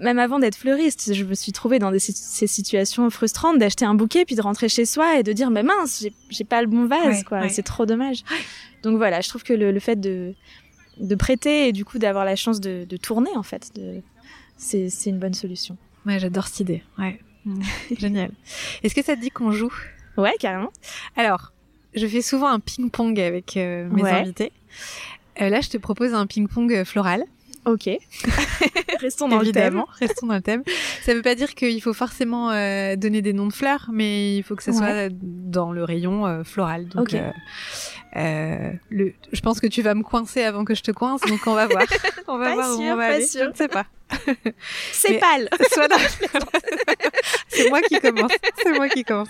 [0.00, 3.94] même avant d'être fleuriste, je me suis trouvée dans des, ces situations frustrantes d'acheter un
[3.94, 6.86] bouquet puis de rentrer chez soi et de dire mais mince, j'ai pas le bon
[6.86, 7.48] vase, quoi.
[7.48, 8.24] C'est trop dommage.
[8.82, 10.34] Donc voilà, je trouve que le, fait de,
[10.98, 13.72] de prêter et du coup d'avoir la chance de, de, tourner en fait,
[14.56, 15.76] c'est une bonne solution.
[16.06, 16.82] Ouais, j'adore cette idée.
[16.98, 17.20] Ouais,
[17.98, 18.30] génial.
[18.82, 19.72] Est-ce que ça te dit qu'on joue?
[20.16, 20.72] Ouais, carrément.
[21.16, 21.52] Alors,
[21.94, 24.52] je fais souvent un ping-pong avec euh, mes invités.
[25.40, 27.24] Euh, là, je te propose un ping-pong floral.
[27.66, 27.90] Ok.
[29.00, 29.84] Restons dans le thème.
[29.98, 30.62] Restons dans le thème.
[31.02, 34.42] Ça veut pas dire qu'il faut forcément euh, donner des noms de fleurs, mais il
[34.42, 36.88] faut que ça soit dans le rayon euh, floral.
[36.88, 37.14] Donc,
[38.16, 41.40] euh, le, je pense que tu vas me coincer avant que je te coince, donc
[41.46, 41.84] on va voir.
[42.28, 43.26] on va pas voir sûr, où on va pas aller.
[43.26, 43.44] Sûr.
[43.44, 43.86] Je ne sais pas.
[44.92, 45.48] C'est pâle.
[45.70, 45.96] Soit dans...
[47.48, 48.32] C'est moi qui commence.
[48.62, 49.28] C'est moi qui commence.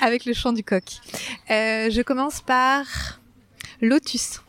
[0.00, 0.84] Avec le chant du coq.
[1.48, 3.20] je commence par
[3.80, 4.40] Lotus.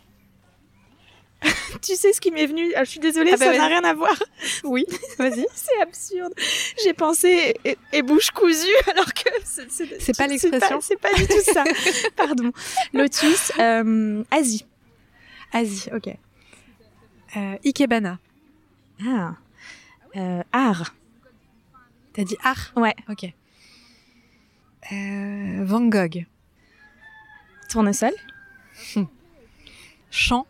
[1.81, 2.71] tu sais ce qui m'est venu?
[2.75, 4.15] Ah, Je suis désolée, ah bah ça n'a rien à voir.
[4.63, 4.85] Oui,
[5.17, 5.45] vas-y.
[5.55, 6.33] c'est absurde.
[6.83, 7.55] J'ai pensé
[7.91, 10.81] et, bouche cousue alors que c'est pas l'expression.
[10.81, 11.63] C'est pas, du tout ça.
[12.15, 12.51] Pardon.
[12.93, 14.65] Lotus, euh, Asie.
[15.51, 16.15] Asie, ok.
[17.37, 18.19] Euh, Ikebana.
[19.05, 19.35] Ah.
[20.15, 20.93] Euh, art.
[22.13, 22.95] T'as dit art Ouais.
[23.09, 23.25] Ok.
[24.91, 26.25] Euh, Van Gogh.
[27.69, 28.13] Tournesol.
[28.95, 29.07] Hum.
[30.09, 30.45] Chant.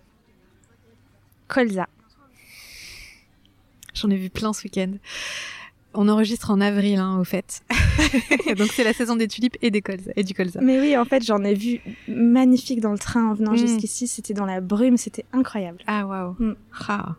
[1.51, 1.87] Colza.
[3.93, 4.93] J'en ai vu plein ce week-end.
[5.93, 7.61] On enregistre en avril, hein, au fait.
[8.57, 10.61] Donc c'est la saison des tulipes et, des colza, et du colza.
[10.61, 13.57] Mais oui, en fait, j'en ai vu magnifique dans le train en venant mm.
[13.57, 14.07] jusqu'ici.
[14.07, 15.79] C'était dans la brume, c'était incroyable.
[15.87, 16.35] Ah, waouh.
[16.39, 16.55] Mm.
[16.87, 17.15] Ah.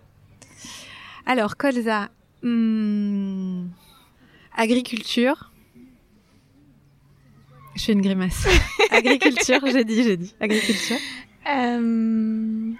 [1.26, 2.09] Alors, colza.
[2.43, 3.66] Hmm,
[4.57, 5.53] agriculture.
[7.76, 8.47] Je fais une grimace.
[8.91, 10.35] Agriculture, j'ai dit, j'ai dit.
[10.41, 10.97] Agriculture.
[11.55, 12.72] Euh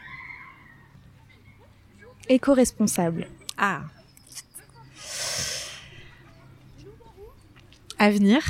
[2.33, 3.26] éco-responsable.
[3.57, 3.83] Ah.
[7.99, 8.43] Avenir.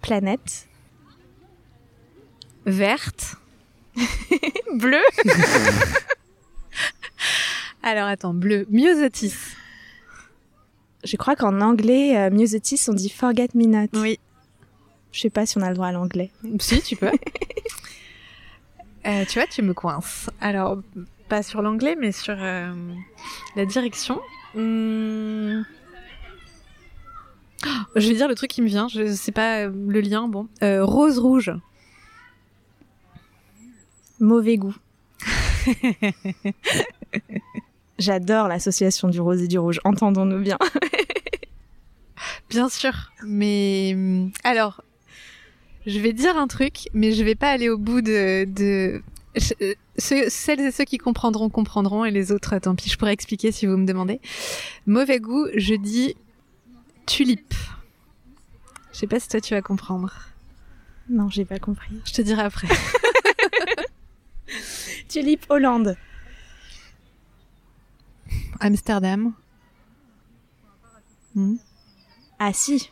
[0.00, 0.66] Planète.
[2.66, 3.36] Verte.
[4.74, 5.02] Bleu.
[7.82, 8.66] Alors attends, bleu.
[8.70, 9.34] Myosotis.
[11.04, 13.88] Je crois qu'en anglais, euh, myosotis, on dit forget me not.
[13.92, 14.18] Oui.
[15.12, 16.30] Je sais pas si on a le droit à l'anglais.
[16.58, 17.12] Si, tu peux.
[19.06, 20.30] Euh, tu vois, tu me coinces.
[20.40, 20.78] Alors,
[21.34, 22.72] pas sur l'anglais, mais sur euh,
[23.56, 24.20] la direction.
[24.54, 25.62] Hmm.
[27.66, 30.28] Oh, je vais dire le truc qui me vient, je sais pas euh, le lien,
[30.28, 30.46] bon.
[30.62, 31.52] Euh, rose rouge.
[34.20, 34.76] Mauvais goût.
[37.98, 40.58] J'adore l'association du rose et du rouge, entendons-nous bien.
[42.48, 44.84] bien sûr, mais hmm, alors,
[45.84, 49.02] je vais dire un truc, mais je vais pas aller au bout de, de
[49.36, 53.66] celles et ceux qui comprendront, comprendront, et les autres, tant pis, je pourrais expliquer si
[53.66, 54.20] vous me demandez.
[54.86, 56.16] Mauvais goût, je dis
[57.06, 57.54] tulipe.
[58.92, 60.12] Je sais pas si toi tu vas comprendre.
[61.08, 62.00] Non, j'ai pas compris.
[62.04, 62.68] Je te dirai après.
[65.08, 65.96] tulipe Hollande.
[68.60, 69.32] Amsterdam.
[71.34, 71.56] Hmm.
[72.38, 72.90] Ah si.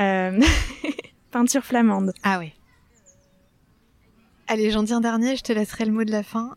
[0.00, 0.40] Euh,
[1.30, 2.12] peinture flamande.
[2.22, 2.52] Ah oui.
[4.46, 6.54] Allez, j'en dis un dernier, je te laisserai le mot de la fin.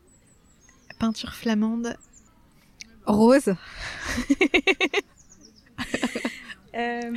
[1.00, 1.96] Peinture flamande.
[3.06, 3.54] Rose.
[6.76, 7.12] Euh,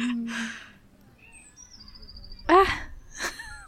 [2.48, 2.64] ah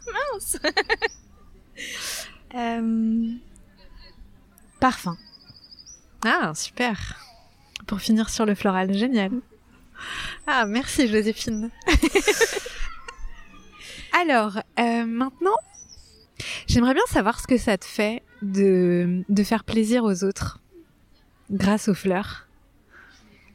[0.33, 0.57] Mince
[2.55, 3.31] euh,
[4.79, 5.17] Parfum.
[6.25, 7.19] Ah, super.
[7.85, 9.31] Pour finir sur le floral, génial.
[10.47, 11.69] Ah, merci Joséphine.
[14.19, 15.57] Alors, euh, maintenant,
[16.67, 20.59] J'aimerais bien savoir ce que ça te fait de, de faire plaisir aux autres
[21.51, 22.47] grâce aux fleurs.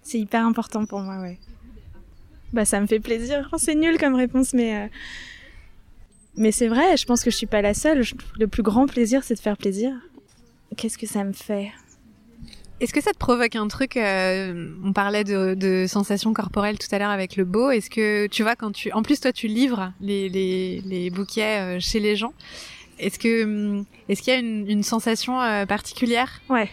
[0.02, 1.38] C'est hyper important pour moi, ouais.
[2.52, 3.50] Bah, ça me fait plaisir.
[3.58, 4.76] c'est nul comme réponse, mais.
[4.76, 4.88] Euh,
[6.36, 8.04] mais c'est vrai, je pense que je suis pas la seule.
[8.38, 9.92] Le plus grand plaisir, c'est de faire plaisir.
[10.76, 11.72] Qu'est-ce que ça me fait?
[12.80, 16.86] Est-ce que ça te provoque un truc euh, On parlait de, de, sensations corporelles tout
[16.92, 17.70] à l'heure avec le beau.
[17.70, 21.58] Est-ce que tu vois quand tu, en plus toi tu livres les, les, les bouquets
[21.58, 22.32] euh, chez les gens.
[22.98, 26.40] Est-ce que hum, est-ce qu'il y a une, sensation euh, particulière?
[26.48, 26.68] Ouais,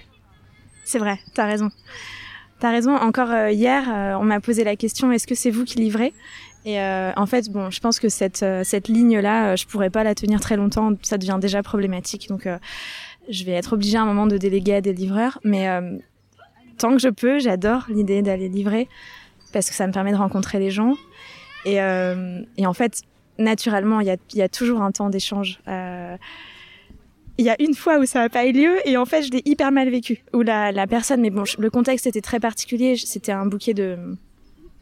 [0.83, 1.19] c'est vrai.
[1.33, 1.69] T'as raison.
[2.59, 2.95] T'as raison.
[2.95, 3.83] Encore hier,
[4.19, 6.13] on m'a posé la question est-ce que c'est vous qui livrez?
[6.63, 10.15] Et en fait, bon, je pense que cette cette ligne là, je pourrais pas la
[10.15, 10.93] tenir très longtemps.
[11.01, 12.29] Ça devient déjà problématique.
[12.29, 12.47] Donc
[13.29, 15.39] je vais être obligée à un moment de déléguer à des livreurs.
[15.43, 15.97] Mais euh,
[16.77, 18.87] tant que je peux, j'adore l'idée d'aller livrer
[19.53, 20.93] parce que ça me permet de rencontrer les gens.
[21.65, 23.01] Et, euh, et en fait,
[23.37, 25.59] naturellement, il y a, toujours un temps d'échange.
[25.67, 26.17] Euh,
[27.37, 29.31] il y a une fois où ça n'a pas eu lieu et en fait je
[29.31, 30.23] l'ai hyper mal vécu.
[30.33, 32.95] Où la, la personne, mais bon, le contexte était très particulier.
[32.95, 33.97] C'était un bouquet de,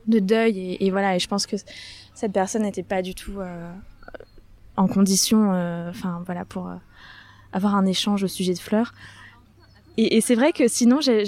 [0.07, 1.15] de deuil et, voilà.
[1.15, 1.55] Et je pense que
[2.13, 3.71] cette personne n'était pas du tout euh,
[4.77, 6.71] en condition, euh, enfin voilà, pour
[7.53, 8.93] avoir un échange au sujet de fleurs.
[9.97, 11.23] Et, c'est vrai que sinon, je,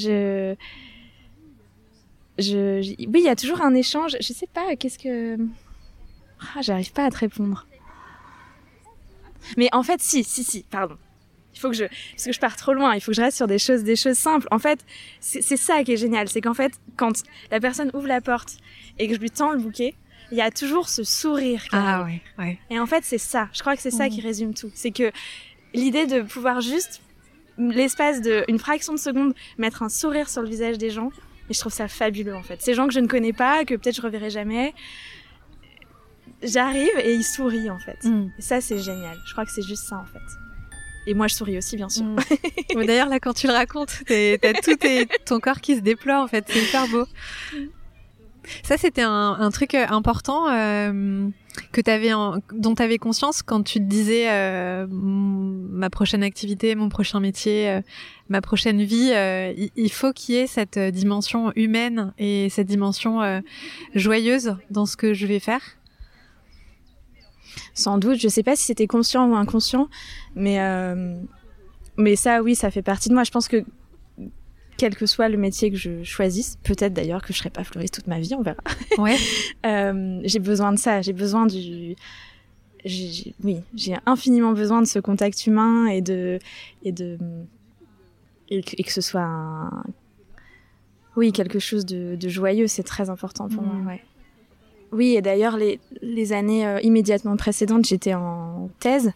[2.40, 4.18] je, oui, il y a toujours un échange.
[4.20, 5.38] Je sais pas, qu'est-ce que,
[6.42, 7.66] ah, j'arrive pas à te répondre.
[9.58, 10.98] Mais en fait, si, si, si, pardon.
[11.54, 12.96] Il faut que je, parce que je pars trop loin.
[12.96, 14.48] Il faut que je reste sur des choses, des choses simples.
[14.52, 14.86] En fait,
[15.22, 18.58] c'est ça qui est génial, c'est qu'en fait, quand la personne ouvre la porte
[19.00, 19.96] et que je lui tends le bouquet,
[20.32, 21.64] il y a toujours ce sourire.
[21.72, 22.60] Ah ouais, ouais.
[22.70, 23.48] Et en fait, c'est ça.
[23.54, 24.10] Je crois que c'est ça mmh.
[24.10, 24.72] qui résume tout.
[24.74, 25.12] C'est que
[25.74, 27.02] l'idée de pouvoir juste
[27.58, 31.12] l'espace d'une fraction de seconde mettre un sourire sur le visage des gens.
[31.50, 32.62] Et je trouve ça fabuleux en fait.
[32.62, 34.74] Ces gens que je ne connais pas, que peut-être je reverrai jamais,
[36.44, 38.04] j'arrive et ils sourient en fait.
[38.04, 38.30] Mmh.
[38.38, 39.18] Et ça c'est génial.
[39.26, 40.20] Je crois que c'est juste ça en fait.
[41.08, 42.06] Et moi, je souris aussi, bien sûr.
[42.76, 42.86] Mmh.
[42.86, 46.28] D'ailleurs, là, quand tu le racontes, t'as tout tes, ton corps qui se déploie, en
[46.28, 46.44] fait.
[46.50, 47.06] C'est hyper beau.
[48.64, 51.30] Ça, c'était un, un, truc euh, important euh,
[51.72, 52.12] que t'avais,
[52.54, 57.70] dont tu avais conscience quand tu te disais euh, ma prochaine activité, mon prochain métier,
[57.70, 57.82] euh,
[58.30, 59.14] ma prochaine vie.
[59.76, 63.42] Il faut qu'il y ait cette dimension humaine et cette dimension
[63.94, 65.62] joyeuse dans ce que je vais faire
[67.76, 68.20] sans doute.
[68.20, 69.90] Je sais pas si c'était conscient ou inconscient,
[70.34, 71.14] mais euh,
[71.98, 73.24] mais ça, oui, ça fait partie de moi.
[73.24, 73.64] Je pense que
[74.78, 77.94] quel que soit le métier que je choisisse, peut-être d'ailleurs que je serai pas fleuriste
[77.94, 78.64] toute ma vie, on verra.
[78.98, 79.18] Ouais.
[79.66, 81.02] euh, j'ai besoin de ça.
[81.02, 81.96] J'ai besoin du
[83.44, 86.38] oui, j'ai infiniment besoin de ce contact humain et de
[86.84, 87.18] et de
[88.50, 89.84] et que, et que ce soit un,
[91.16, 93.66] oui quelque chose de, de joyeux, c'est très important pour mmh.
[93.66, 93.94] moi.
[93.94, 94.04] Ouais.
[94.92, 99.12] Oui, et d'ailleurs, les, les années euh, immédiatement précédentes, j'étais en thèse.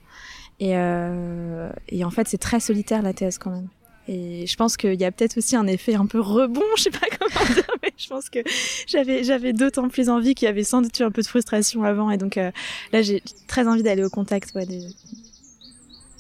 [0.60, 3.70] Et, euh, et en fait, c'est très solitaire la thèse quand même.
[4.08, 6.90] Et je pense qu'il y a peut-être aussi un effet un peu rebond, je sais
[6.90, 8.40] pas comment dire, mais je pense que
[8.88, 11.84] j'avais j'avais d'autant plus envie qu'il y avait sans doute eu un peu de frustration
[11.84, 12.10] avant.
[12.10, 12.52] Et donc euh,
[12.92, 14.82] là, j'ai très envie d'aller au contact ouais, des,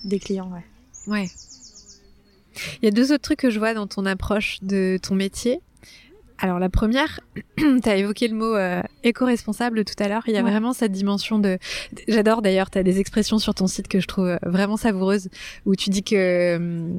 [0.05, 0.51] des clients.
[0.51, 0.63] Ouais.
[1.07, 1.29] Ouais.
[2.81, 5.59] Il y a deux autres trucs que je vois dans ton approche de ton métier.
[6.41, 7.19] Alors la première,
[7.57, 10.23] tu as évoqué le mot euh, éco-responsable tout à l'heure.
[10.27, 10.49] Il y a ouais.
[10.49, 11.57] vraiment cette dimension de...
[12.07, 15.27] J'adore d'ailleurs, tu as des expressions sur ton site que je trouve euh, vraiment savoureuses,
[15.65, 16.93] où tu dis que euh,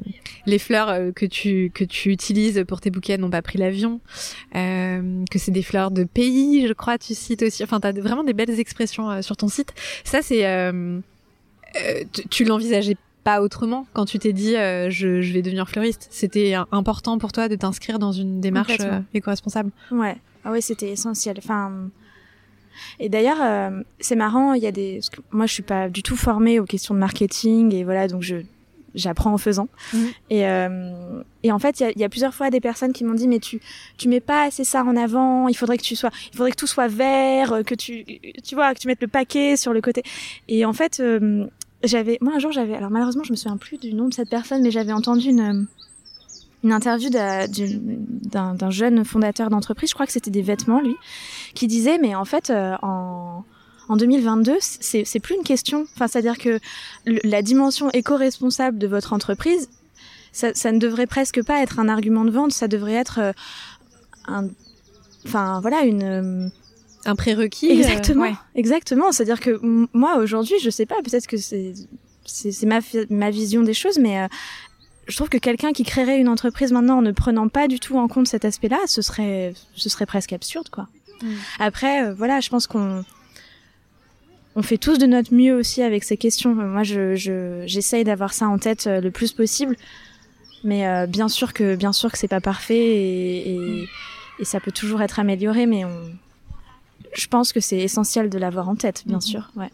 [0.45, 3.99] les fleurs euh, que, tu, que tu utilises pour tes bouquets n'ont pas pris l'avion,
[4.55, 7.63] euh, que c'est des fleurs de pays, je crois, tu cites aussi.
[7.63, 9.73] Enfin, tu as vraiment des belles expressions euh, sur ton site.
[10.03, 10.45] Ça, c'est...
[12.13, 16.07] tu, tu l'envisageais pas autrement quand tu t'es dit euh, je, je, vais devenir fleuriste
[16.11, 20.89] C'était important pour toi de t'inscrire dans une démarche euh, éco-responsable Ouais, ah ouais, c'était
[20.89, 21.35] essentiel.
[21.37, 21.89] Enfin,
[22.99, 24.53] et d'ailleurs, euh, c'est marrant.
[24.53, 25.01] Il y a des,
[25.31, 28.37] moi, je suis pas du tout formée aux questions de marketing et voilà, donc je
[28.93, 29.69] j'apprends en faisant.
[29.93, 29.97] Mmh.
[30.29, 33.05] Et, euh, et en fait, il y a, y a, plusieurs fois des personnes qui
[33.05, 33.61] m'ont dit mais tu
[33.97, 35.47] tu mets pas assez ça en avant.
[35.47, 38.03] Il faudrait que tu sois, il faudrait que tout soit vert, que tu
[38.43, 40.03] tu vois, que tu mettes le paquet sur le côté.
[40.49, 41.47] Et en fait, euh,
[41.83, 44.29] j'avais moi un jour j'avais alors malheureusement je me souviens plus du nom de cette
[44.29, 45.67] personne mais j'avais entendu une
[46.63, 50.95] une interview d'un jeune fondateur d'entreprise je crois que c'était des vêtements lui
[51.55, 53.43] qui disait mais en fait euh, en
[53.91, 55.85] en 2022, c'est plus une question.
[55.95, 56.61] Enfin, c'est-à-dire que
[57.05, 59.69] la dimension éco-responsable de votre entreprise,
[60.31, 62.53] ça, ça ne devrait presque pas être un argument de vente.
[62.53, 63.33] Ça devrait être euh,
[64.27, 64.47] un,
[65.25, 66.51] enfin voilà, une
[67.05, 67.71] un prérequis.
[67.71, 68.25] Exactement.
[68.25, 68.35] Euh, ouais.
[68.55, 69.11] Exactement.
[69.11, 69.59] C'est-à-dire que
[69.93, 71.73] moi aujourd'hui, je sais pas, peut-être que c'est
[72.25, 72.79] c'est ma
[73.09, 74.27] ma vision des choses, mais euh,
[75.07, 77.97] je trouve que quelqu'un qui créerait une entreprise maintenant en ne prenant pas du tout
[77.97, 80.87] en compte cet aspect-là, ce serait ce serait presque absurde, quoi.
[81.21, 81.27] Mm.
[81.59, 83.03] Après, euh, voilà, je pense qu'on
[84.55, 86.53] on fait tous de notre mieux aussi avec ces questions.
[86.53, 89.75] Moi, je j'essaye d'avoir ça en tête euh, le plus possible,
[90.63, 93.89] mais euh, bien sûr que bien sûr que c'est pas parfait et, et,
[94.39, 96.11] et ça peut toujours être amélioré, mais on
[97.13, 99.21] je pense que c'est essentiel de l'avoir en tête, bien mmh.
[99.21, 99.51] sûr.
[99.55, 99.69] Ouais.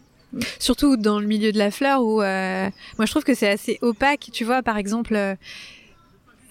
[0.60, 3.80] Surtout dans le milieu de la fleur où euh, moi je trouve que c'est assez
[3.82, 4.30] opaque.
[4.34, 5.36] Tu vois, par exemple, euh,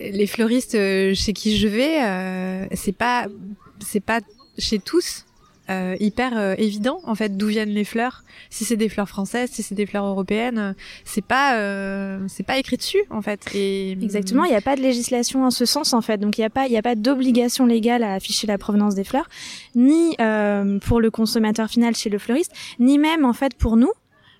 [0.01, 3.27] les fleuristes euh, chez qui je vais, euh, c'est pas
[3.81, 4.21] c'est pas
[4.59, 5.26] chez tous
[5.71, 8.25] euh, hyper euh, évident en fait d'où viennent les fleurs.
[8.51, 12.59] Si c'est des fleurs françaises, si c'est des fleurs européennes, c'est pas euh, c'est pas
[12.59, 13.41] écrit dessus en fait.
[13.55, 16.19] Et exactement, il n'y a pas de législation en ce sens en fait.
[16.19, 18.95] Donc il n'y a pas il y a pas d'obligation légale à afficher la provenance
[18.95, 19.29] des fleurs,
[19.75, 23.93] ni euh, pour le consommateur final chez le fleuriste, ni même en fait pour nous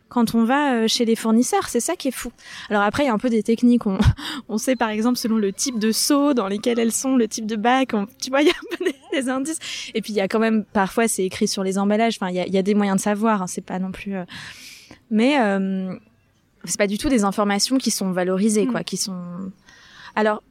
[0.09, 1.69] quand on va euh, chez les fournisseurs.
[1.69, 2.31] C'est ça qui est fou.
[2.71, 3.87] Alors après, il y a un peu des techniques.
[3.87, 3.99] On,
[4.49, 7.47] on sait par exemple selon le type de seau dans lesquels elles sont, le type
[7.47, 7.91] de bac.
[7.93, 9.59] On, tu vois, il y a un peu des, des, indices.
[9.95, 12.17] Et puis il y a quand même parfois c'est écrit sur les emballages.
[12.21, 13.43] Enfin, il y a, il y a des moyens de savoir.
[13.43, 14.15] Hein, c'est pas non plus.
[14.15, 14.25] Euh...
[15.11, 15.95] Mais euh...
[16.65, 19.53] c'est pas du tout des informations qui sont valorisées, quoi, qui sont.
[20.15, 20.43] Alors,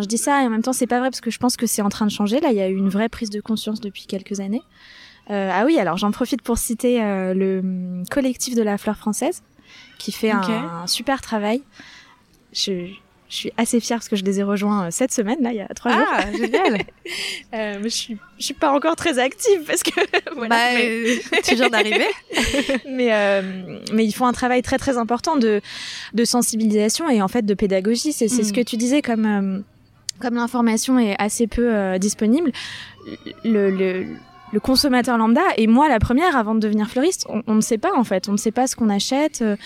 [0.00, 1.66] je dis ça et en même temps c'est pas vrai parce que je pense que
[1.66, 2.40] c'est en train de changer.
[2.40, 4.62] Là, il y a eu une vraie prise de conscience depuis quelques années.
[5.30, 8.96] Euh, ah oui, alors j'en profite pour citer euh, le hum, collectif de la fleur
[8.96, 9.42] française
[9.98, 11.62] qui fait un, super travail.
[12.52, 12.88] Je,
[13.28, 15.56] je suis assez fière parce que je les ai rejoints euh, cette semaine, là, il
[15.56, 16.06] y a trois jours.
[16.10, 16.84] Ah, génial
[17.52, 20.00] mais je suis, je suis pas encore très active parce que...
[20.34, 21.42] voilà, bah, mais...
[21.42, 22.08] tu viens d'arriver.
[22.88, 23.42] mais,
[23.92, 25.60] mais ils font un travail très très important de,
[26.14, 28.12] de sensibilisation et en fait de pédagogie.
[28.12, 28.52] C'est ce mm.
[28.52, 29.64] que tu disais comme...
[30.18, 32.52] Comme l'information est assez peu disponible,
[33.42, 34.06] le, le,
[34.52, 37.96] le consommateur lambda et moi la première avant de devenir fleuriste on, ne sait pas
[37.96, 38.28] en fait.
[38.28, 39.56] On ne sait pas ce qu'on achète euh,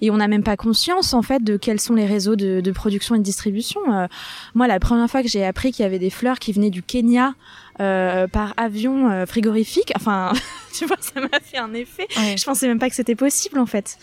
[0.00, 2.72] et on n'a même pas conscience en fait de quels sont les réseaux de, de
[2.72, 3.80] production et de distribution.
[3.92, 4.06] Euh,
[4.54, 6.82] moi la première fois que j'ai appris qu'il y avait des fleurs qui venaient du
[6.82, 7.34] Kenya
[7.80, 10.32] euh, par avion euh, frigorifique enfin
[10.74, 12.06] tu vois ça m'a fait un effet.
[12.10, 13.98] Je pensais même pas que c'était possible en fait.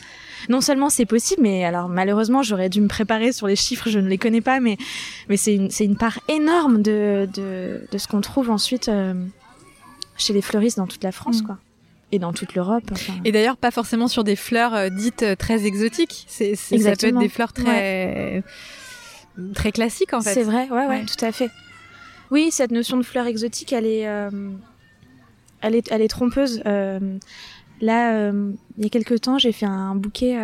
[0.50, 4.00] Non seulement c'est possible mais alors malheureusement j'aurais dû me préparer sur les chiffres je
[4.00, 4.78] ne les connais pas mais
[5.30, 8.90] mais c'est une c'est une part énorme de de, de ce qu'on trouve ensuite
[10.22, 11.46] chez les fleuristes dans toute la France, mm.
[11.46, 11.58] quoi.
[12.14, 12.92] Et dans toute l'Europe.
[13.24, 16.26] Et d'ailleurs, pas forcément sur des fleurs euh, dites euh, très exotiques.
[16.28, 18.44] C'est, ça peut être des fleurs très,
[19.54, 20.34] très classiques, en fait.
[20.34, 21.50] C'est vrai, ouais, ouais, tout à fait.
[22.30, 24.30] Oui, cette notion de fleur exotique, elle est, euh,
[25.62, 26.62] elle est, elle est trompeuse.
[26.66, 27.12] là,
[27.82, 30.38] il y a quelques temps, j'ai fait un bouquet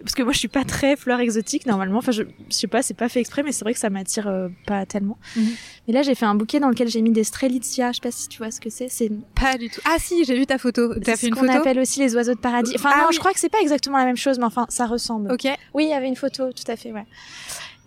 [0.00, 1.98] parce que moi je suis pas très fleur exotique normalement.
[1.98, 4.28] Enfin je, je sais pas c'est pas fait exprès mais c'est vrai que ça m'attire
[4.28, 5.18] euh, pas tellement.
[5.36, 5.48] Mhm.
[5.86, 7.92] mais là j'ai fait un bouquet dans lequel j'ai mis des strelitzia.
[7.92, 8.88] Je sais pas si tu vois ce que c'est.
[8.88, 9.80] C'est pas du tout.
[9.84, 10.94] Ah si j'ai vu ta photo.
[11.00, 12.72] T'as fait une photo qu'on appelle aussi les oiseaux de paradis.
[12.76, 14.86] Enfin ah non je crois que c'est pas exactement la même chose mais enfin ça
[14.86, 15.32] ressemble.
[15.32, 15.46] Ok.
[15.74, 17.06] Oui il y avait une photo tout à fait ouais.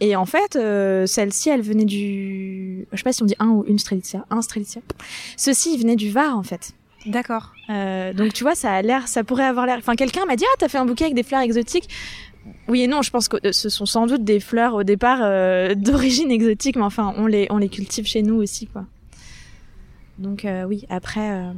[0.01, 3.47] Et en fait, euh, celle-ci, elle venait du, je sais pas si on dit un
[3.47, 4.81] ou une strelitzia, un strelitzia.
[5.37, 6.73] Ceci, il venait du Var en fait.
[7.05, 7.53] D'accord.
[7.69, 9.77] Euh, donc tu vois, ça a l'air, ça pourrait avoir l'air.
[9.77, 11.89] Enfin, quelqu'un m'a dit ah t'as fait un bouquet avec des fleurs exotiques.
[12.67, 15.19] Oui et non, je pense que euh, ce sont sans doute des fleurs au départ
[15.21, 18.85] euh, d'origine exotique, mais enfin on les on les cultive chez nous aussi quoi.
[20.17, 21.53] Donc euh, oui, après.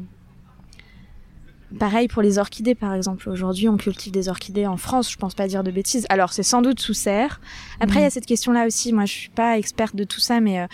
[1.79, 3.29] Pareil pour les orchidées, par exemple.
[3.29, 6.05] Aujourd'hui, on cultive des orchidées en France, je pense pas dire de bêtises.
[6.07, 7.41] Alors, c'est sans doute sous serre.
[7.81, 8.11] Après, il y a mmh.
[8.11, 8.93] cette question-là aussi.
[8.93, 10.65] Moi, je suis pas experte de tout ça, mais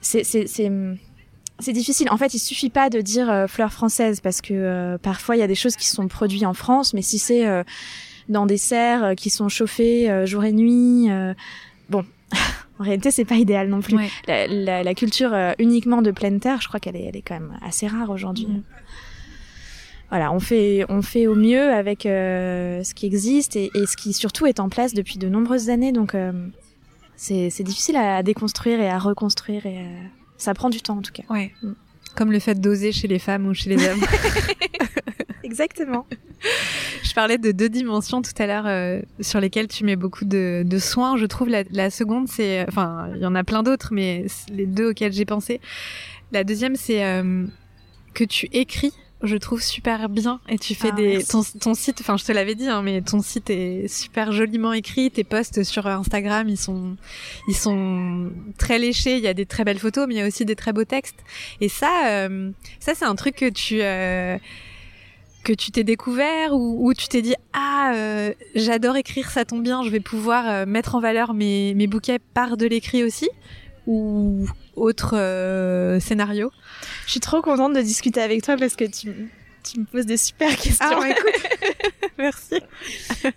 [0.00, 0.34] c'est
[1.60, 2.08] c'est difficile.
[2.10, 5.40] En fait, il suffit pas de dire euh, fleurs françaises parce que euh, parfois il
[5.40, 7.62] y a des choses qui sont produites en France, mais si c'est euh,
[8.28, 11.08] dans des serres qui sont chauffées jour et nuit,
[11.88, 12.04] bon,
[12.78, 13.96] en réalité c'est pas idéal non plus.
[14.26, 17.34] La, la, la, culture uniquement de pleine terre, je crois qu'elle est, elle est quand
[17.34, 18.46] même assez rare aujourd'hui.
[20.10, 24.12] Voilà, on fait, on fait au mieux avec ce qui existe et, et, ce qui
[24.12, 25.90] surtout est en place depuis de nombreuses années.
[25.90, 26.14] Donc
[27.16, 29.84] c'est difficile à déconstruire et à reconstruire et
[30.40, 31.22] ça prend du temps en tout cas.
[31.30, 31.52] Ouais.
[31.62, 31.72] Mm.
[32.16, 34.00] Comme le fait d'oser chez les femmes ou chez les hommes.
[35.44, 36.06] Exactement.
[37.02, 40.62] Je parlais de deux dimensions tout à l'heure euh, sur lesquelles tu mets beaucoup de,
[40.64, 41.16] de soins.
[41.16, 44.66] Je trouve la, la seconde, c'est, enfin, il y en a plein d'autres, mais les
[44.66, 45.60] deux auxquelles j'ai pensé.
[46.32, 47.44] La deuxième, c'est euh,
[48.14, 48.92] que tu écris
[49.22, 50.40] je trouve super bien.
[50.48, 53.02] Et tu fais ah, des ton, ton, site enfin je te l'avais dit hein, mais
[53.02, 55.10] ton site est super joliment écrit.
[55.10, 56.96] Tes posts sur Instagram ils sont
[57.48, 59.16] ils sont très léchés.
[59.16, 60.84] Il y a des très belles photos mais il y a aussi des très beaux
[60.84, 61.18] textes.
[61.60, 64.38] Et ça euh, ça c'est un truc que tu euh,
[65.44, 69.62] que tu t'es découvert ou, ou tu t'es dit ah euh, j'adore écrire ça tombe
[69.62, 73.28] bien je vais pouvoir mettre en valeur mes mes bouquets par de l'écrit aussi?
[73.86, 74.46] Ou
[74.80, 76.50] autre euh, scénario
[77.06, 79.30] Je suis trop contente de discuter avec toi parce que tu,
[79.62, 81.00] tu me poses des super questions.
[81.00, 81.42] Ah, écoute.
[82.18, 82.60] Merci.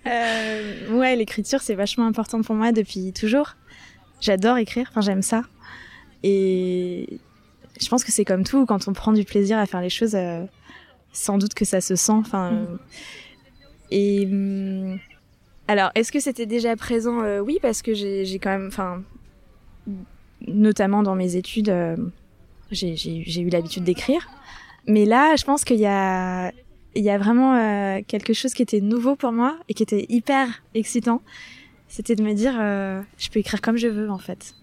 [0.08, 3.56] Euh, ouais, l'écriture, c'est vachement important pour moi depuis toujours.
[4.22, 5.44] J'adore écrire, enfin j'aime ça.
[6.24, 7.20] Et
[7.80, 10.16] je pense que c'est comme tout, quand on prend du plaisir à faire les choses,
[10.16, 10.44] euh,
[11.12, 12.14] sans doute que ça se sent.
[12.14, 12.80] Enfin, mm.
[13.92, 15.00] Et hum,
[15.68, 17.22] alors, est-ce que c'était déjà présent?
[17.22, 19.04] Euh, Oui, parce que j'ai quand même, enfin,
[20.48, 21.96] notamment dans mes études, euh,
[22.72, 24.28] j'ai eu l'habitude d'écrire.
[24.88, 26.52] Mais là, je pense qu'il y a,
[26.96, 30.06] il y a vraiment euh, quelque chose qui était nouveau pour moi et qui était
[30.10, 31.22] hyper excitant.
[31.88, 34.56] C'était de me dire, euh, je peux écrire comme je veux en fait.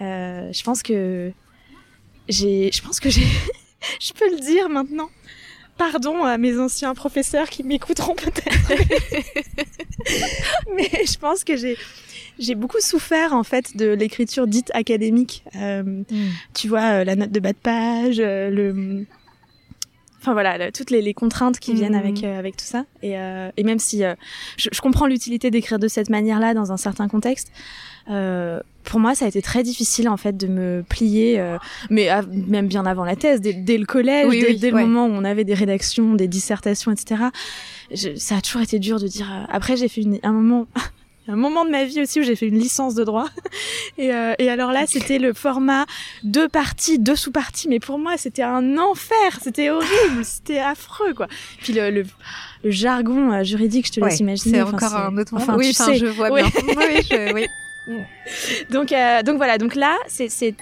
[0.00, 1.30] Je pense que
[2.28, 3.26] j'ai, je pense que j'ai,
[4.00, 5.10] je peux le dire maintenant.
[5.80, 8.68] Pardon à mes anciens professeurs qui m'écouteront peut-être.
[10.76, 11.78] Mais je pense que j'ai,
[12.38, 15.42] j'ai beaucoup souffert en fait de l'écriture dite académique.
[15.56, 16.04] Euh, mm.
[16.52, 19.06] Tu vois, euh, la note de bas de page, euh, le
[20.20, 22.24] enfin voilà, toutes les, contraintes qui viennent avec Mhm.
[22.28, 22.84] euh, avec tout ça.
[23.02, 24.14] Et, euh, et même si euh,
[24.56, 27.50] je, je comprends l'utilité d'écrire de cette manière-là dans un certain contexte,
[28.10, 31.58] euh, pour moi, ça a été très difficile en fait de me plier, euh,
[31.90, 34.72] mais à- même bien avant la thèse, dès, dès le collège, Oui, dès, oui, dès
[34.72, 34.80] ouais.
[34.82, 37.24] le moment où on avait des rédactions, des dissertations, etc.
[37.92, 39.30] Je- ça a toujours été dur de dire.
[39.30, 40.66] euh, Après, j'ai fait une, un moment.
[41.28, 43.28] Un moment de ma vie aussi où j'ai fait une licence de droit.
[43.98, 45.84] Et, euh, et alors là, c'était le format
[46.24, 47.68] deux parties, deux sous-parties.
[47.68, 49.38] Mais pour moi, c'était un enfer.
[49.42, 49.90] C'était horrible.
[50.24, 51.28] C'était affreux, quoi.
[51.62, 52.04] Puis le, le,
[52.64, 54.56] le jargon euh, juridique, je te laisse imaginer.
[54.58, 55.32] c'est Enfin, encore un autre.
[55.34, 55.98] Enfin, oui, tu enfin, sais.
[55.98, 56.46] je vois bien.
[56.46, 57.46] oui, je- oui.
[58.70, 59.58] Donc, euh, donc voilà.
[59.58, 60.54] Donc là, c'est c'est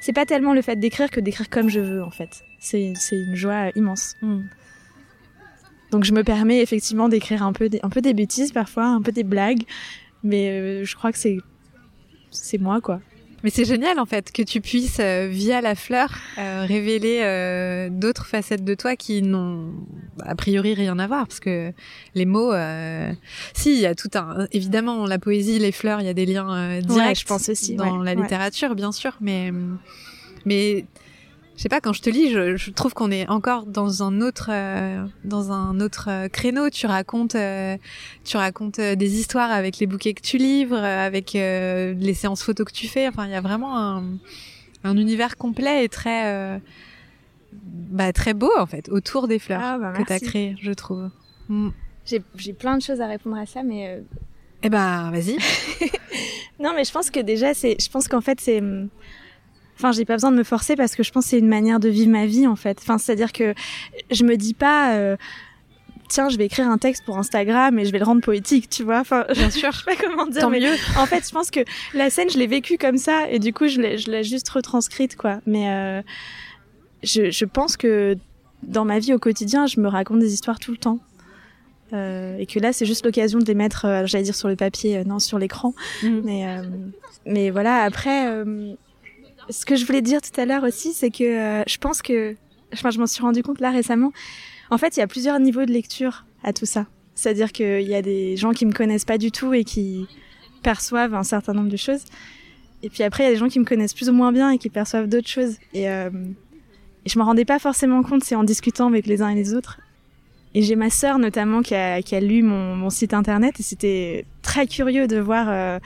[0.00, 2.44] c'est pas tellement le fait d'écrire que d'écrire comme je veux en fait.
[2.60, 4.14] C'est c'est une joie immense.
[5.90, 9.02] Donc je me permets effectivement d'écrire un peu des, un peu des bêtises parfois, un
[9.02, 9.62] peu des blagues,
[10.22, 11.38] mais euh, je crois que c'est
[12.30, 13.00] c'est moi quoi.
[13.44, 16.08] Mais c'est génial en fait que tu puisses euh, via la fleur
[16.38, 19.72] euh, révéler d'autres facettes de toi qui n'ont
[20.20, 21.72] a priori rien à voir parce que
[22.14, 22.52] les mots
[23.54, 26.26] si il y a tout un évidemment la poésie les fleurs il y a des
[26.26, 28.22] liens directs je pense aussi, dans ouais, la ouais.
[28.22, 29.52] littérature bien sûr mais
[30.44, 30.86] mais
[31.56, 34.20] je sais pas quand je te lis je, je trouve qu'on est encore dans un
[34.20, 36.68] autre euh, dans un autre euh, créneau.
[36.70, 37.76] Tu racontes euh,
[38.24, 42.14] tu racontes euh, des histoires avec les bouquets que tu livres euh, avec euh, les
[42.14, 43.08] séances photos que tu fais.
[43.08, 44.04] Enfin il y a vraiment un,
[44.84, 46.58] un univers complet et très euh,
[47.52, 50.72] bah, très beau en fait autour des fleurs Ah, bah, que tu as créé je
[50.72, 51.10] trouve.
[51.48, 51.70] Mm.
[52.04, 54.00] J'ai j'ai plein de choses à répondre à ça, mais euh,
[54.62, 55.38] eh ben vas-y.
[56.58, 58.62] Non, mais je pense que déjà c'est, je pense qu'en fait c'est,
[59.76, 61.80] enfin j'ai pas besoin de me forcer parce que je pense que c'est une manière
[61.80, 62.78] de vivre ma vie en fait.
[62.82, 63.54] Enfin c'est à dire que
[64.10, 64.94] je me dis pas.
[64.96, 65.16] euh,
[66.08, 68.84] Tiens, je vais écrire un texte pour Instagram et je vais le rendre poétique, tu
[68.84, 69.00] vois.
[69.00, 71.50] Enfin, bien sûr je sais pas comment dire, tant mais mieux en fait, je pense
[71.50, 71.58] que
[71.94, 74.48] la scène, je l'ai vécue comme ça, et du coup, je l'ai, je l'ai juste
[74.48, 75.40] retranscrite, quoi.
[75.46, 76.02] Mais euh,
[77.02, 78.16] je, je pense que
[78.62, 81.00] dans ma vie au quotidien, je me raconte des histoires tout le temps.
[81.92, 84.54] Euh, et que là, c'est juste l'occasion de les mettre, euh, j'allais dire sur le
[84.54, 85.74] papier, euh, non, sur l'écran.
[86.04, 86.20] Mm.
[86.22, 86.62] Mais, euh,
[87.26, 88.74] mais voilà, après, euh,
[89.50, 92.36] ce que je voulais dire tout à l'heure aussi, c'est que euh, je pense que,
[92.72, 94.12] je m'en suis rendu compte là récemment.
[94.70, 96.86] En fait, il y a plusieurs niveaux de lecture à tout ça.
[97.14, 100.06] C'est-à-dire qu'il y a des gens qui me connaissent pas du tout et qui
[100.62, 102.04] perçoivent un certain nombre de choses.
[102.82, 104.50] Et puis après, il y a des gens qui me connaissent plus ou moins bien
[104.50, 105.56] et qui perçoivent d'autres choses.
[105.72, 106.10] Et, euh,
[107.04, 109.54] et je m'en rendais pas forcément compte, c'est en discutant avec les uns et les
[109.54, 109.80] autres.
[110.54, 113.62] Et j'ai ma sœur notamment qui a, qui a lu mon, mon site internet et
[113.62, 115.78] c'était très curieux de voir, euh,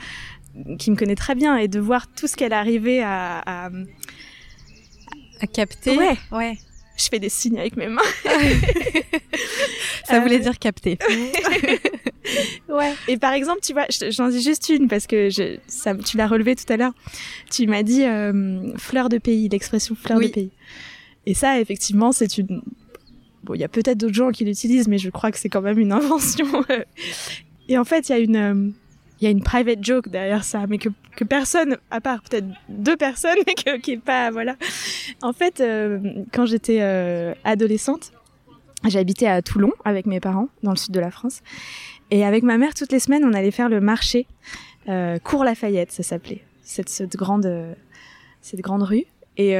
[0.79, 3.69] qui me connaît très bien et de voir tout ce qu'elle arrivait à, à...
[5.41, 6.17] à capter Ouais.
[6.31, 6.57] ouais
[6.97, 8.01] Je fais des signes avec mes mains.
[10.05, 10.97] ça voulait Euh, dire capter
[12.69, 12.93] Ouais.
[13.07, 16.15] Et par exemple, tu vois, je- j'en dis juste une parce que je, ça, tu
[16.17, 16.93] l'as relevé tout à l'heure.
[17.49, 20.27] Tu m'as dit euh, fleur de pays, l'expression fleur Oui.
[20.27, 20.51] de pays.
[21.25, 22.61] Et ça, effectivement, c'est une.
[23.43, 25.61] Bon, il y a peut-être d'autres gens qui l'utilisent, mais je crois que c'est quand
[25.61, 26.47] même une invention.
[27.67, 28.73] Et en fait, il y a une.
[29.21, 30.89] Il y a une private joke derrière ça, mais que,
[31.23, 34.55] personne, à part peut-être deux personnes, mais qui est pas, voilà.
[35.21, 35.99] En fait, euh,
[36.33, 38.13] quand j'étais euh, adolescente,
[38.87, 41.41] j'habitais à Toulon avec mes parents, dans le sud de la France.
[42.09, 44.25] Et avec ma mère, toutes les semaines, on allait faire le marché.
[44.89, 46.43] Euh, Cours Lafayette, ça s'appelait.
[46.63, 47.75] Cette, grande,
[48.41, 49.05] cette grande rue.
[49.37, 49.55] Et,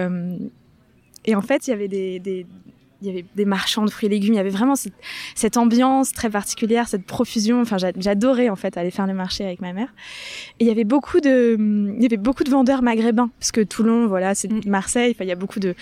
[1.25, 2.45] et en fait, il y avait des,
[3.01, 4.33] il y avait des marchands de fruits et légumes.
[4.33, 4.93] Il y avait vraiment cette,
[5.35, 7.61] cette ambiance très particulière, cette profusion.
[7.61, 9.93] Enfin, j'a- j'adorais en fait aller faire le marché avec ma mère.
[10.59, 13.61] Et il y avait beaucoup de, il y avait beaucoup de vendeurs maghrébins, parce que
[13.61, 14.61] Toulon, voilà, c'est Mm.
[14.67, 15.11] Marseille.
[15.15, 15.73] Enfin, il y a beaucoup de,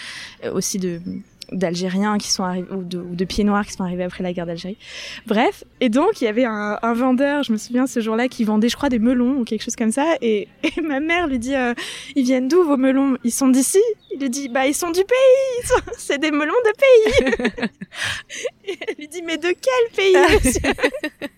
[0.46, 1.02] euh, aussi de
[1.52, 4.34] d'Algériens qui sont arrivés ou de, ou de pieds noirs qui sont arrivés après la
[4.34, 4.78] guerre d'Algérie.
[5.28, 8.44] Bref, et donc il y avait un, un vendeur, je me souviens ce jour-là, qui
[8.44, 10.16] vendait, je crois, des melons ou quelque chose comme ça.
[10.22, 11.74] Et, et ma mère lui dit, euh,
[12.16, 13.18] ils viennent d'où vos melons?
[13.24, 13.80] Ils sont d'ici?
[14.12, 15.66] Il lui dit, bah ils sont du pays.
[15.68, 17.70] Sont- C'est des melons de pays.
[18.68, 20.16] et elle lui dit, mais de quel pays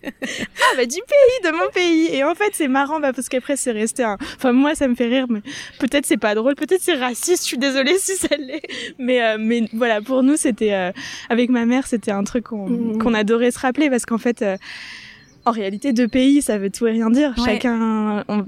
[0.04, 2.14] Ah bah du pays, de mon pays.
[2.14, 4.16] Et en fait c'est marrant bah, parce qu'après c'est resté un.
[4.36, 5.40] Enfin moi ça me fait rire, mais
[5.78, 7.42] peut-être c'est pas drôle, peut-être c'est raciste.
[7.42, 8.62] Je suis désolée si ça l'est.
[8.98, 10.92] Mais euh, mais voilà pour nous c'était euh,
[11.28, 14.56] avec ma mère c'était un truc qu'on qu'on adorait se rappeler parce qu'en fait euh,
[15.44, 17.34] en réalité deux pays ça veut tout et rien dire.
[17.38, 17.44] Ouais.
[17.44, 18.46] Chacun on-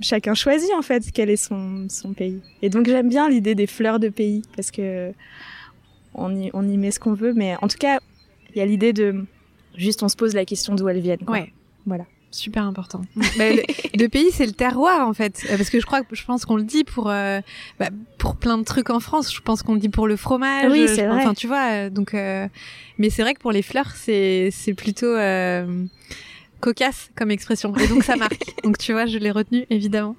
[0.00, 2.40] chacun choisit en fait quel est son son pays.
[2.62, 5.12] Et donc j'aime bien l'idée des fleurs de pays parce que
[6.14, 7.98] on y on y met ce qu'on veut, mais en tout cas
[8.54, 9.24] il y a l'idée de
[9.76, 11.24] juste on se pose la question d'où elles viennent.
[11.24, 11.34] quoi.
[11.38, 11.52] ouais
[11.86, 12.04] Voilà.
[12.34, 13.02] Super important.
[13.38, 16.24] Bah, le, pays, c'est le terroir en fait, Euh, parce que je crois que je
[16.24, 17.40] pense qu'on le dit pour euh,
[17.78, 19.32] bah, pour plein de trucs en France.
[19.32, 20.70] Je pense qu'on le dit pour le fromage.
[20.72, 21.22] Oui, c'est vrai.
[21.22, 21.70] Enfin, tu vois.
[21.70, 22.48] euh, Donc, euh,
[22.98, 25.84] mais c'est vrai que pour les fleurs, c'est c'est plutôt euh,
[26.60, 28.44] cocasse comme expression, et donc ça marque.
[28.64, 30.16] donc tu vois, je l'ai retenu évidemment.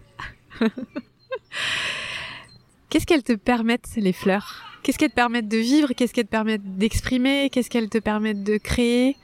[2.90, 4.64] Qu'est-ce qu'elles te permettent, les fleurs?
[4.84, 5.92] Qu'est-ce qu'elles te permettent de vivre?
[5.94, 7.50] Qu'est-ce qu'elles te permettent d'exprimer?
[7.50, 9.18] Qu'est-ce qu'elles te permettent de créer?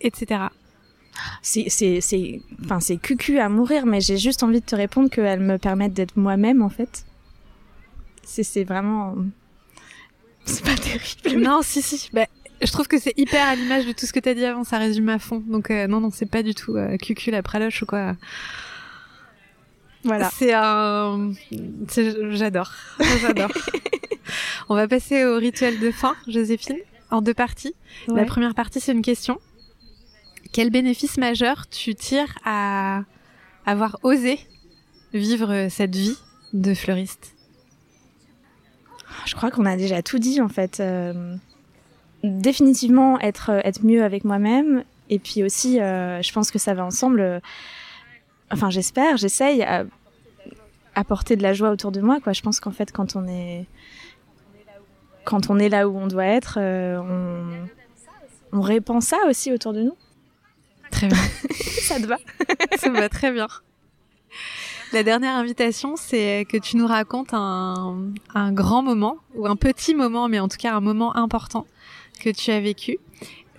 [0.00, 0.26] Etc.
[1.42, 5.10] C'est, c'est, c'est, enfin, c'est cucu à mourir, mais j'ai juste envie de te répondre
[5.10, 7.04] qu'elles me permettent d'être moi-même, en fait.
[8.22, 9.14] C'est, c'est vraiment.
[10.44, 11.42] C'est pas terrible.
[11.42, 12.10] Non, si, si.
[12.12, 12.26] Bah,
[12.62, 14.78] je trouve que c'est hyper à l'image de tout ce que t'as dit avant, ça
[14.78, 15.42] résume à fond.
[15.46, 18.16] Donc, euh, non, non, c'est pas du tout euh, cucu la praloche ou quoi.
[20.04, 20.30] Voilà.
[20.34, 21.32] C'est un.
[22.30, 22.72] J'adore.
[23.20, 23.50] J'adore.
[24.68, 26.78] On va passer au rituel de fin, Joséphine,
[27.10, 27.74] en deux parties.
[28.08, 28.20] Ouais.
[28.20, 29.38] La première partie, c'est une question.
[30.54, 33.02] Quel bénéfice majeur tu tires à
[33.66, 34.38] avoir osé
[35.12, 36.16] vivre cette vie
[36.52, 37.34] de fleuriste?
[39.26, 40.78] Je crois qu'on a déjà tout dit en fait.
[40.78, 41.34] Euh,
[42.22, 46.84] définitivement être être mieux avec moi-même et puis aussi, euh, je pense que ça va
[46.84, 47.20] ensemble.
[47.20, 47.40] euh,
[48.52, 49.84] enfin, j'espère, j'essaye à
[50.94, 52.18] apporter de la joie autour de moi.
[52.32, 53.66] Je pense qu'en fait, quand on est
[55.24, 57.66] quand on est là où on doit être, euh,
[58.52, 59.96] on répand ça aussi autour de nous.
[60.94, 61.18] Très bien.
[61.80, 62.18] Ça te va
[62.78, 63.48] Ça me va très bien.
[64.92, 69.94] La dernière invitation, c'est que tu nous racontes un, un grand moment, ou un petit
[69.94, 71.66] moment, mais en tout cas un moment important
[72.20, 72.98] que tu as vécu.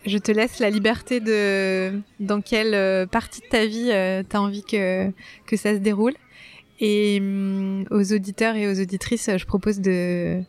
[0.05, 3.89] Je te laisse la liberté de dans quelle euh, partie de ta vie
[4.29, 5.11] tu as envie que,
[5.45, 6.13] que ça se déroule.
[6.79, 10.41] Et hum, aux auditeurs et aux auditrices, je propose de...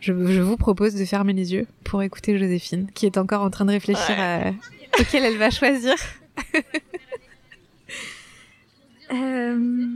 [0.00, 3.50] Je, je vous propose de fermer les yeux pour écouter Joséphine, qui est encore en
[3.50, 4.52] train de réfléchir à
[5.00, 5.94] auquel elle va choisir.
[9.12, 9.86] Euh,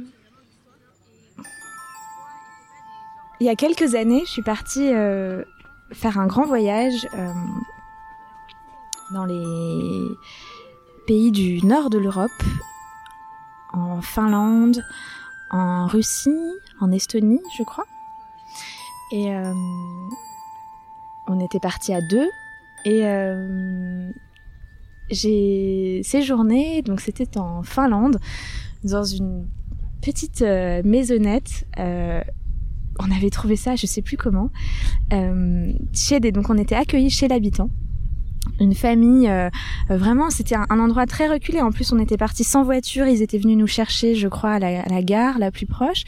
[3.41, 5.43] Il y a quelques années, je suis partie euh,
[5.93, 7.33] faire un grand voyage euh,
[9.13, 10.17] dans les
[11.07, 12.31] pays du nord de l'Europe,
[13.73, 14.85] en Finlande,
[15.51, 17.87] en Russie, en Estonie, je crois.
[19.11, 19.33] Et
[21.27, 22.29] on était partis à deux.
[22.85, 23.03] Et
[25.11, 28.19] j'ai séjourné, donc c'était en Finlande,
[28.85, 29.47] dans une
[30.03, 31.67] petite euh, maisonnette.
[31.79, 32.23] euh,
[32.99, 34.51] on avait trouvé ça, je sais plus comment,
[35.13, 37.71] euh, chez des, donc on était accueillis chez l'habitant.
[38.59, 39.49] Une famille, euh,
[39.89, 41.61] vraiment, c'était un, un endroit très reculé.
[41.61, 43.07] En plus, on était partis sans voiture.
[43.07, 46.05] Ils étaient venus nous chercher, je crois, à la, à la gare la plus proche.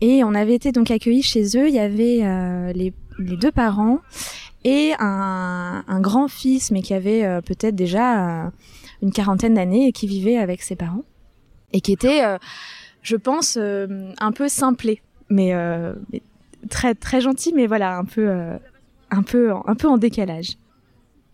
[0.00, 1.68] Et on avait été donc accueillis chez eux.
[1.68, 4.00] Il y avait euh, les, les deux parents
[4.64, 8.50] et un, grand-fils, mais qui avait euh, peut-être déjà euh,
[9.02, 11.04] une quarantaine d'années et qui vivait avec ses parents.
[11.72, 12.36] Et qui était, euh,
[13.02, 15.54] je pense, un peu simplé, mais,
[16.68, 18.28] très très gentil, mais voilà, un peu,
[19.10, 20.56] un peu, un peu en décalage.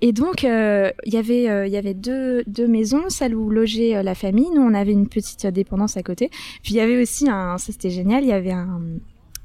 [0.02, 4.14] Et donc, il y avait, il y avait deux, deux maisons, celle où logeait la
[4.14, 4.50] famille.
[4.54, 6.28] Nous, on avait une petite dépendance à côté.
[6.62, 8.82] Puis il y avait aussi un, ça c'était génial, il y avait un,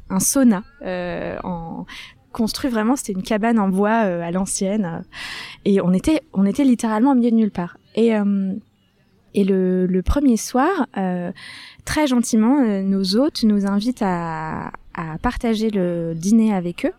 [0.10, 1.86] un sauna en
[2.32, 2.96] construit vraiment.
[2.96, 5.04] C'était une cabane en bois euh, à l'ancienne, euh,
[5.66, 7.78] et on était, on était littéralement au milieu de nulle part.
[7.96, 8.54] Et euh,
[9.34, 10.88] et le, le premier soir,
[11.86, 16.92] très gentiment, nos hôtes nous invitent à, à partager le dîner avec eux.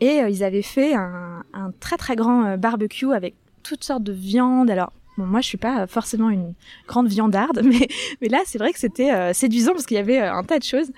[0.00, 4.68] Et ils avaient fait un, un très très grand barbecue avec toutes sortes de viandes.
[4.68, 6.54] Alors, moi je suis pas forcément une
[6.88, 7.86] grande viandarde, mais,
[8.20, 10.90] mais là c'est vrai que c'était séduisant parce qu'il y avait un tas de choses.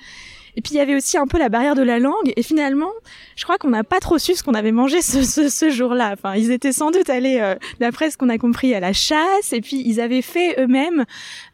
[0.57, 2.33] Et puis il y avait aussi un peu la barrière de la langue.
[2.37, 2.91] Et finalement,
[3.37, 6.13] je crois qu'on n'a pas trop su ce qu'on avait mangé ce, ce, ce jour-là.
[6.13, 9.53] Enfin, ils étaient sans doute allés, euh, d'après ce qu'on a compris, à la chasse.
[9.53, 11.05] Et puis ils avaient fait eux-mêmes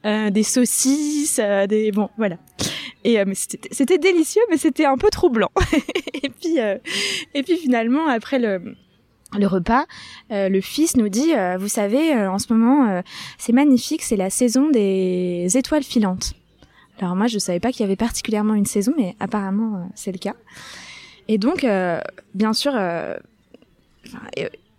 [0.06, 2.36] euh, des saucisses, euh, des bon, voilà.
[3.04, 5.50] Et euh, c'était délicieux, mais c'était un peu troublant.
[6.14, 6.78] et puis euh,
[7.34, 8.74] et puis finalement après le
[9.38, 9.86] le repas,
[10.30, 13.00] euh, le fils nous dit, euh, vous savez, euh, en ce moment, euh,
[13.38, 16.34] c'est magnifique, c'est la saison des étoiles filantes.
[17.02, 20.12] Alors moi, je savais pas qu'il y avait particulièrement une saison, mais apparemment, euh, c'est
[20.12, 20.34] le cas.
[21.26, 22.00] Et donc, euh,
[22.34, 23.16] bien sûr, euh,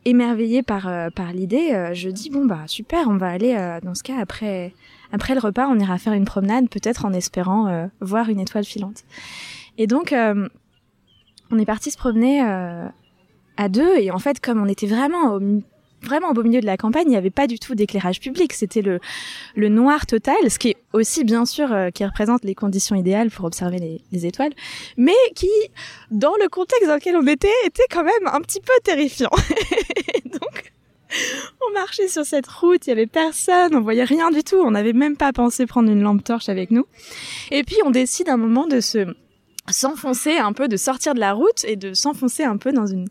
[0.05, 0.87] émerveillée par
[1.33, 4.73] l'idée, je dis bon bah super, on va aller dans ce cas après
[5.13, 9.03] après le repas, on ira faire une promenade, peut-être en espérant voir une étoile filante.
[9.77, 14.87] Et donc, on est parti se promener à deux, et en fait, comme on était
[14.87, 15.39] vraiment au
[16.03, 18.53] vraiment au beau milieu de la campagne, il n'y avait pas du tout d'éclairage public.
[18.53, 18.99] C'était le,
[19.69, 23.45] noir total, ce qui est aussi bien sûr euh, qui représente les conditions idéales pour
[23.45, 24.53] observer les, les étoiles,
[24.97, 25.49] mais qui,
[26.11, 29.31] dans le contexte dans lequel on était, était quand même un petit peu terrifiant.
[30.25, 30.73] Donc,
[31.67, 34.71] on marchait sur cette route, il y avait personne, on voyait rien du tout, on
[34.71, 36.85] n'avait même pas pensé prendre une lampe torche avec nous.
[37.51, 39.13] Et puis on décide un moment de se
[39.69, 43.07] s'enfoncer un peu, de sortir de la route et de s'enfoncer un peu dans une-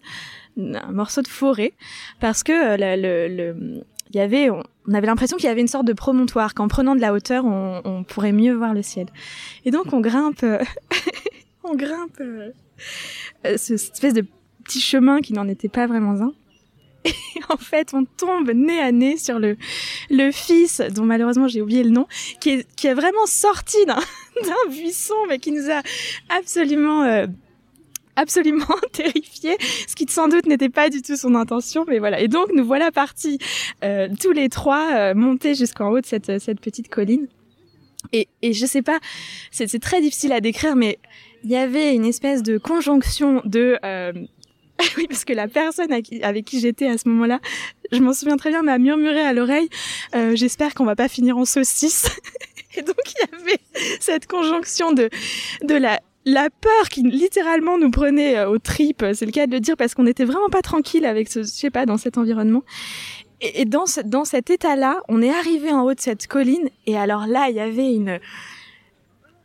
[0.59, 1.72] un morceau de forêt
[2.20, 5.62] parce que euh, la- le, le- il y avait, on, avait l'impression qu'il y avait
[5.62, 9.07] une sorte de promontoire, qu'en prenant de la hauteur, on, pourrait mieux voir le ciel.
[9.64, 10.59] Et donc on grimpe, euh,
[11.64, 12.50] on grimpe euh,
[13.46, 14.26] euh, ce, cette espèce de
[14.64, 16.32] petit chemin qui n'en était pas vraiment un.
[17.07, 17.12] Et
[17.48, 19.57] en fait, on tombe nez à nez sur le,
[20.11, 22.07] le fils, dont malheureusement j'ai oublié le nom,
[22.40, 23.96] qui est, qui est vraiment sorti d'un,
[24.44, 25.80] d'un buisson, mais qui nous a
[26.38, 27.26] absolument, euh,
[28.16, 29.56] absolument terrifiés,
[29.88, 32.20] ce qui sans doute n'était pas du tout son intention, mais voilà.
[32.20, 33.38] Et donc, nous voilà partis
[33.84, 37.28] euh, tous les trois euh, monter jusqu'en haut de cette, cette petite colline.
[38.12, 38.98] Et, et je sais pas,
[39.50, 40.98] c'est, c'est très difficile à décrire, mais
[41.44, 44.12] il y avait une espèce de conjonction de euh,
[44.96, 47.40] oui, parce que la personne avec qui j'étais à ce moment-là,
[47.90, 49.68] je m'en souviens très bien, m'a murmuré à l'oreille
[50.14, 52.08] euh, J'espère qu'on va pas finir en saucisse.
[52.74, 53.60] Et donc il y avait
[54.00, 55.10] cette conjonction de
[55.62, 59.52] de la la peur qui littéralement nous prenait euh, aux tripes, c'est le cas de
[59.52, 62.18] le dire, parce qu'on n'était vraiment pas tranquille avec ce, je sais pas, dans cet
[62.18, 62.62] environnement.
[63.40, 66.96] Et, dans ce, dans cet état-là, on est arrivé en haut de cette colline, et
[66.96, 68.20] alors là, il y avait une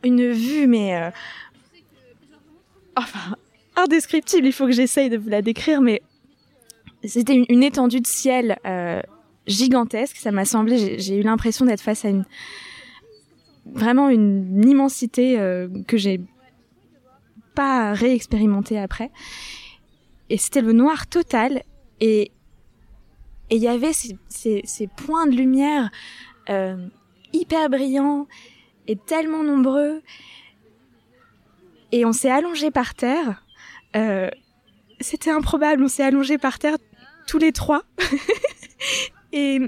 [0.04, 1.10] une vue, mais euh,
[2.96, 3.36] enfin
[3.76, 4.46] indescriptible.
[4.46, 6.02] Il faut que j'essaye de vous la décrire, mais
[7.04, 9.00] c'était une, étendue de ciel euh,
[9.46, 10.16] gigantesque.
[10.16, 12.24] Ça m'a semblé, j'ai eu l'impression d'être face à une
[13.66, 16.20] vraiment une immensité euh, que j'ai
[17.58, 19.10] pas réexpérimenté après.
[20.30, 21.62] Et c'était le noir total
[22.00, 22.30] et
[23.50, 25.90] et il y avait ces, ces, points de lumière
[26.50, 26.86] euh,
[27.32, 28.26] hyper brillants
[28.86, 30.02] et tellement nombreux.
[31.92, 33.42] Et on s'est allongé par terre
[33.96, 34.28] euh,
[35.00, 35.82] c'était improbable.
[35.82, 36.76] On s'est allongé par terre
[37.26, 37.82] tous les trois.
[39.32, 39.60] et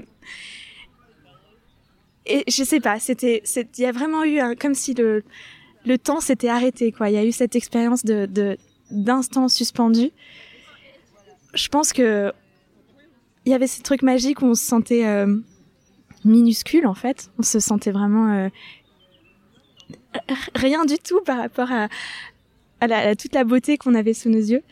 [2.27, 5.23] et je sais pas, c'était, il y a vraiment eu un, comme si le
[5.85, 7.09] le temps s'était arrêté quoi.
[7.09, 8.57] Il y a eu cette expérience de
[8.91, 10.11] d'instant suspendu.
[11.53, 12.31] Je pense que
[13.45, 15.37] il y avait ces trucs magiques où on se sentait euh,
[16.23, 17.31] minuscule en fait.
[17.39, 18.49] On se sentait vraiment euh,
[20.55, 21.87] rien du tout par rapport à,
[22.81, 24.63] à, toute la beauté qu'on avait sous nos yeux.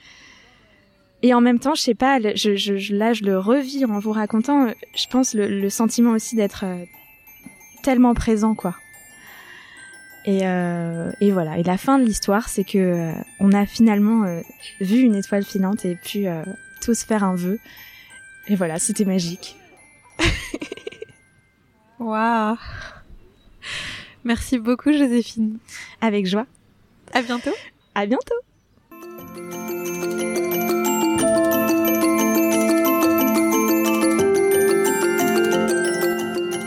[1.22, 4.72] Et en même temps, je sais pas, je, là je le revis en vous racontant,
[4.96, 6.86] je pense le, le sentiment aussi d'être euh,
[7.84, 8.76] tellement présent, quoi.
[10.26, 11.58] Et, euh, et, voilà.
[11.58, 14.42] Et la fin de l'histoire, c'est que euh, on a finalement euh,
[14.82, 16.44] vu une étoile filante et pu euh,
[16.82, 17.60] tous faire un vœu.
[18.48, 19.56] Et voilà, c'était magique.
[22.00, 22.58] Waouh
[24.24, 25.58] Merci beaucoup, Joséphine.
[26.02, 26.46] Avec joie.
[27.14, 27.54] À bientôt.
[27.96, 28.36] À bientôt.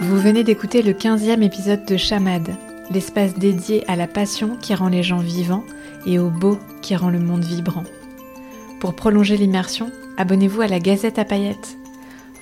[0.00, 2.56] Vous venez d'écouter le 15e épisode de Chamade,
[2.90, 5.64] l'espace dédié à la passion qui rend les gens vivants
[6.06, 7.84] et au beau qui rend le monde vibrant.
[8.80, 11.78] Pour prolonger l'immersion, abonnez-vous à la Gazette à paillettes.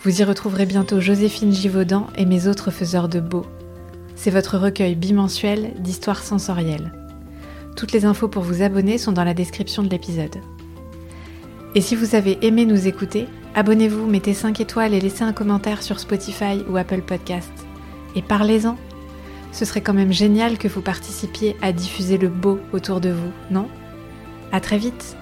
[0.03, 3.45] Vous y retrouverez bientôt Joséphine Givaudan et mes autres faiseurs de beau.
[4.17, 6.93] C'est votre recueil bimensuel d'histoires sensorielles.
[7.77, 10.37] Toutes les infos pour vous abonner sont dans la description de l'épisode.
[11.75, 15.83] Et si vous avez aimé nous écouter, abonnez-vous, mettez 5 étoiles et laissez un commentaire
[15.83, 17.53] sur Spotify ou Apple Podcast.
[18.17, 18.77] Et parlez-en.
[19.53, 23.33] Ce serait quand même génial que vous participiez à diffuser le beau autour de vous,
[23.51, 23.69] non?
[24.53, 25.17] À très vite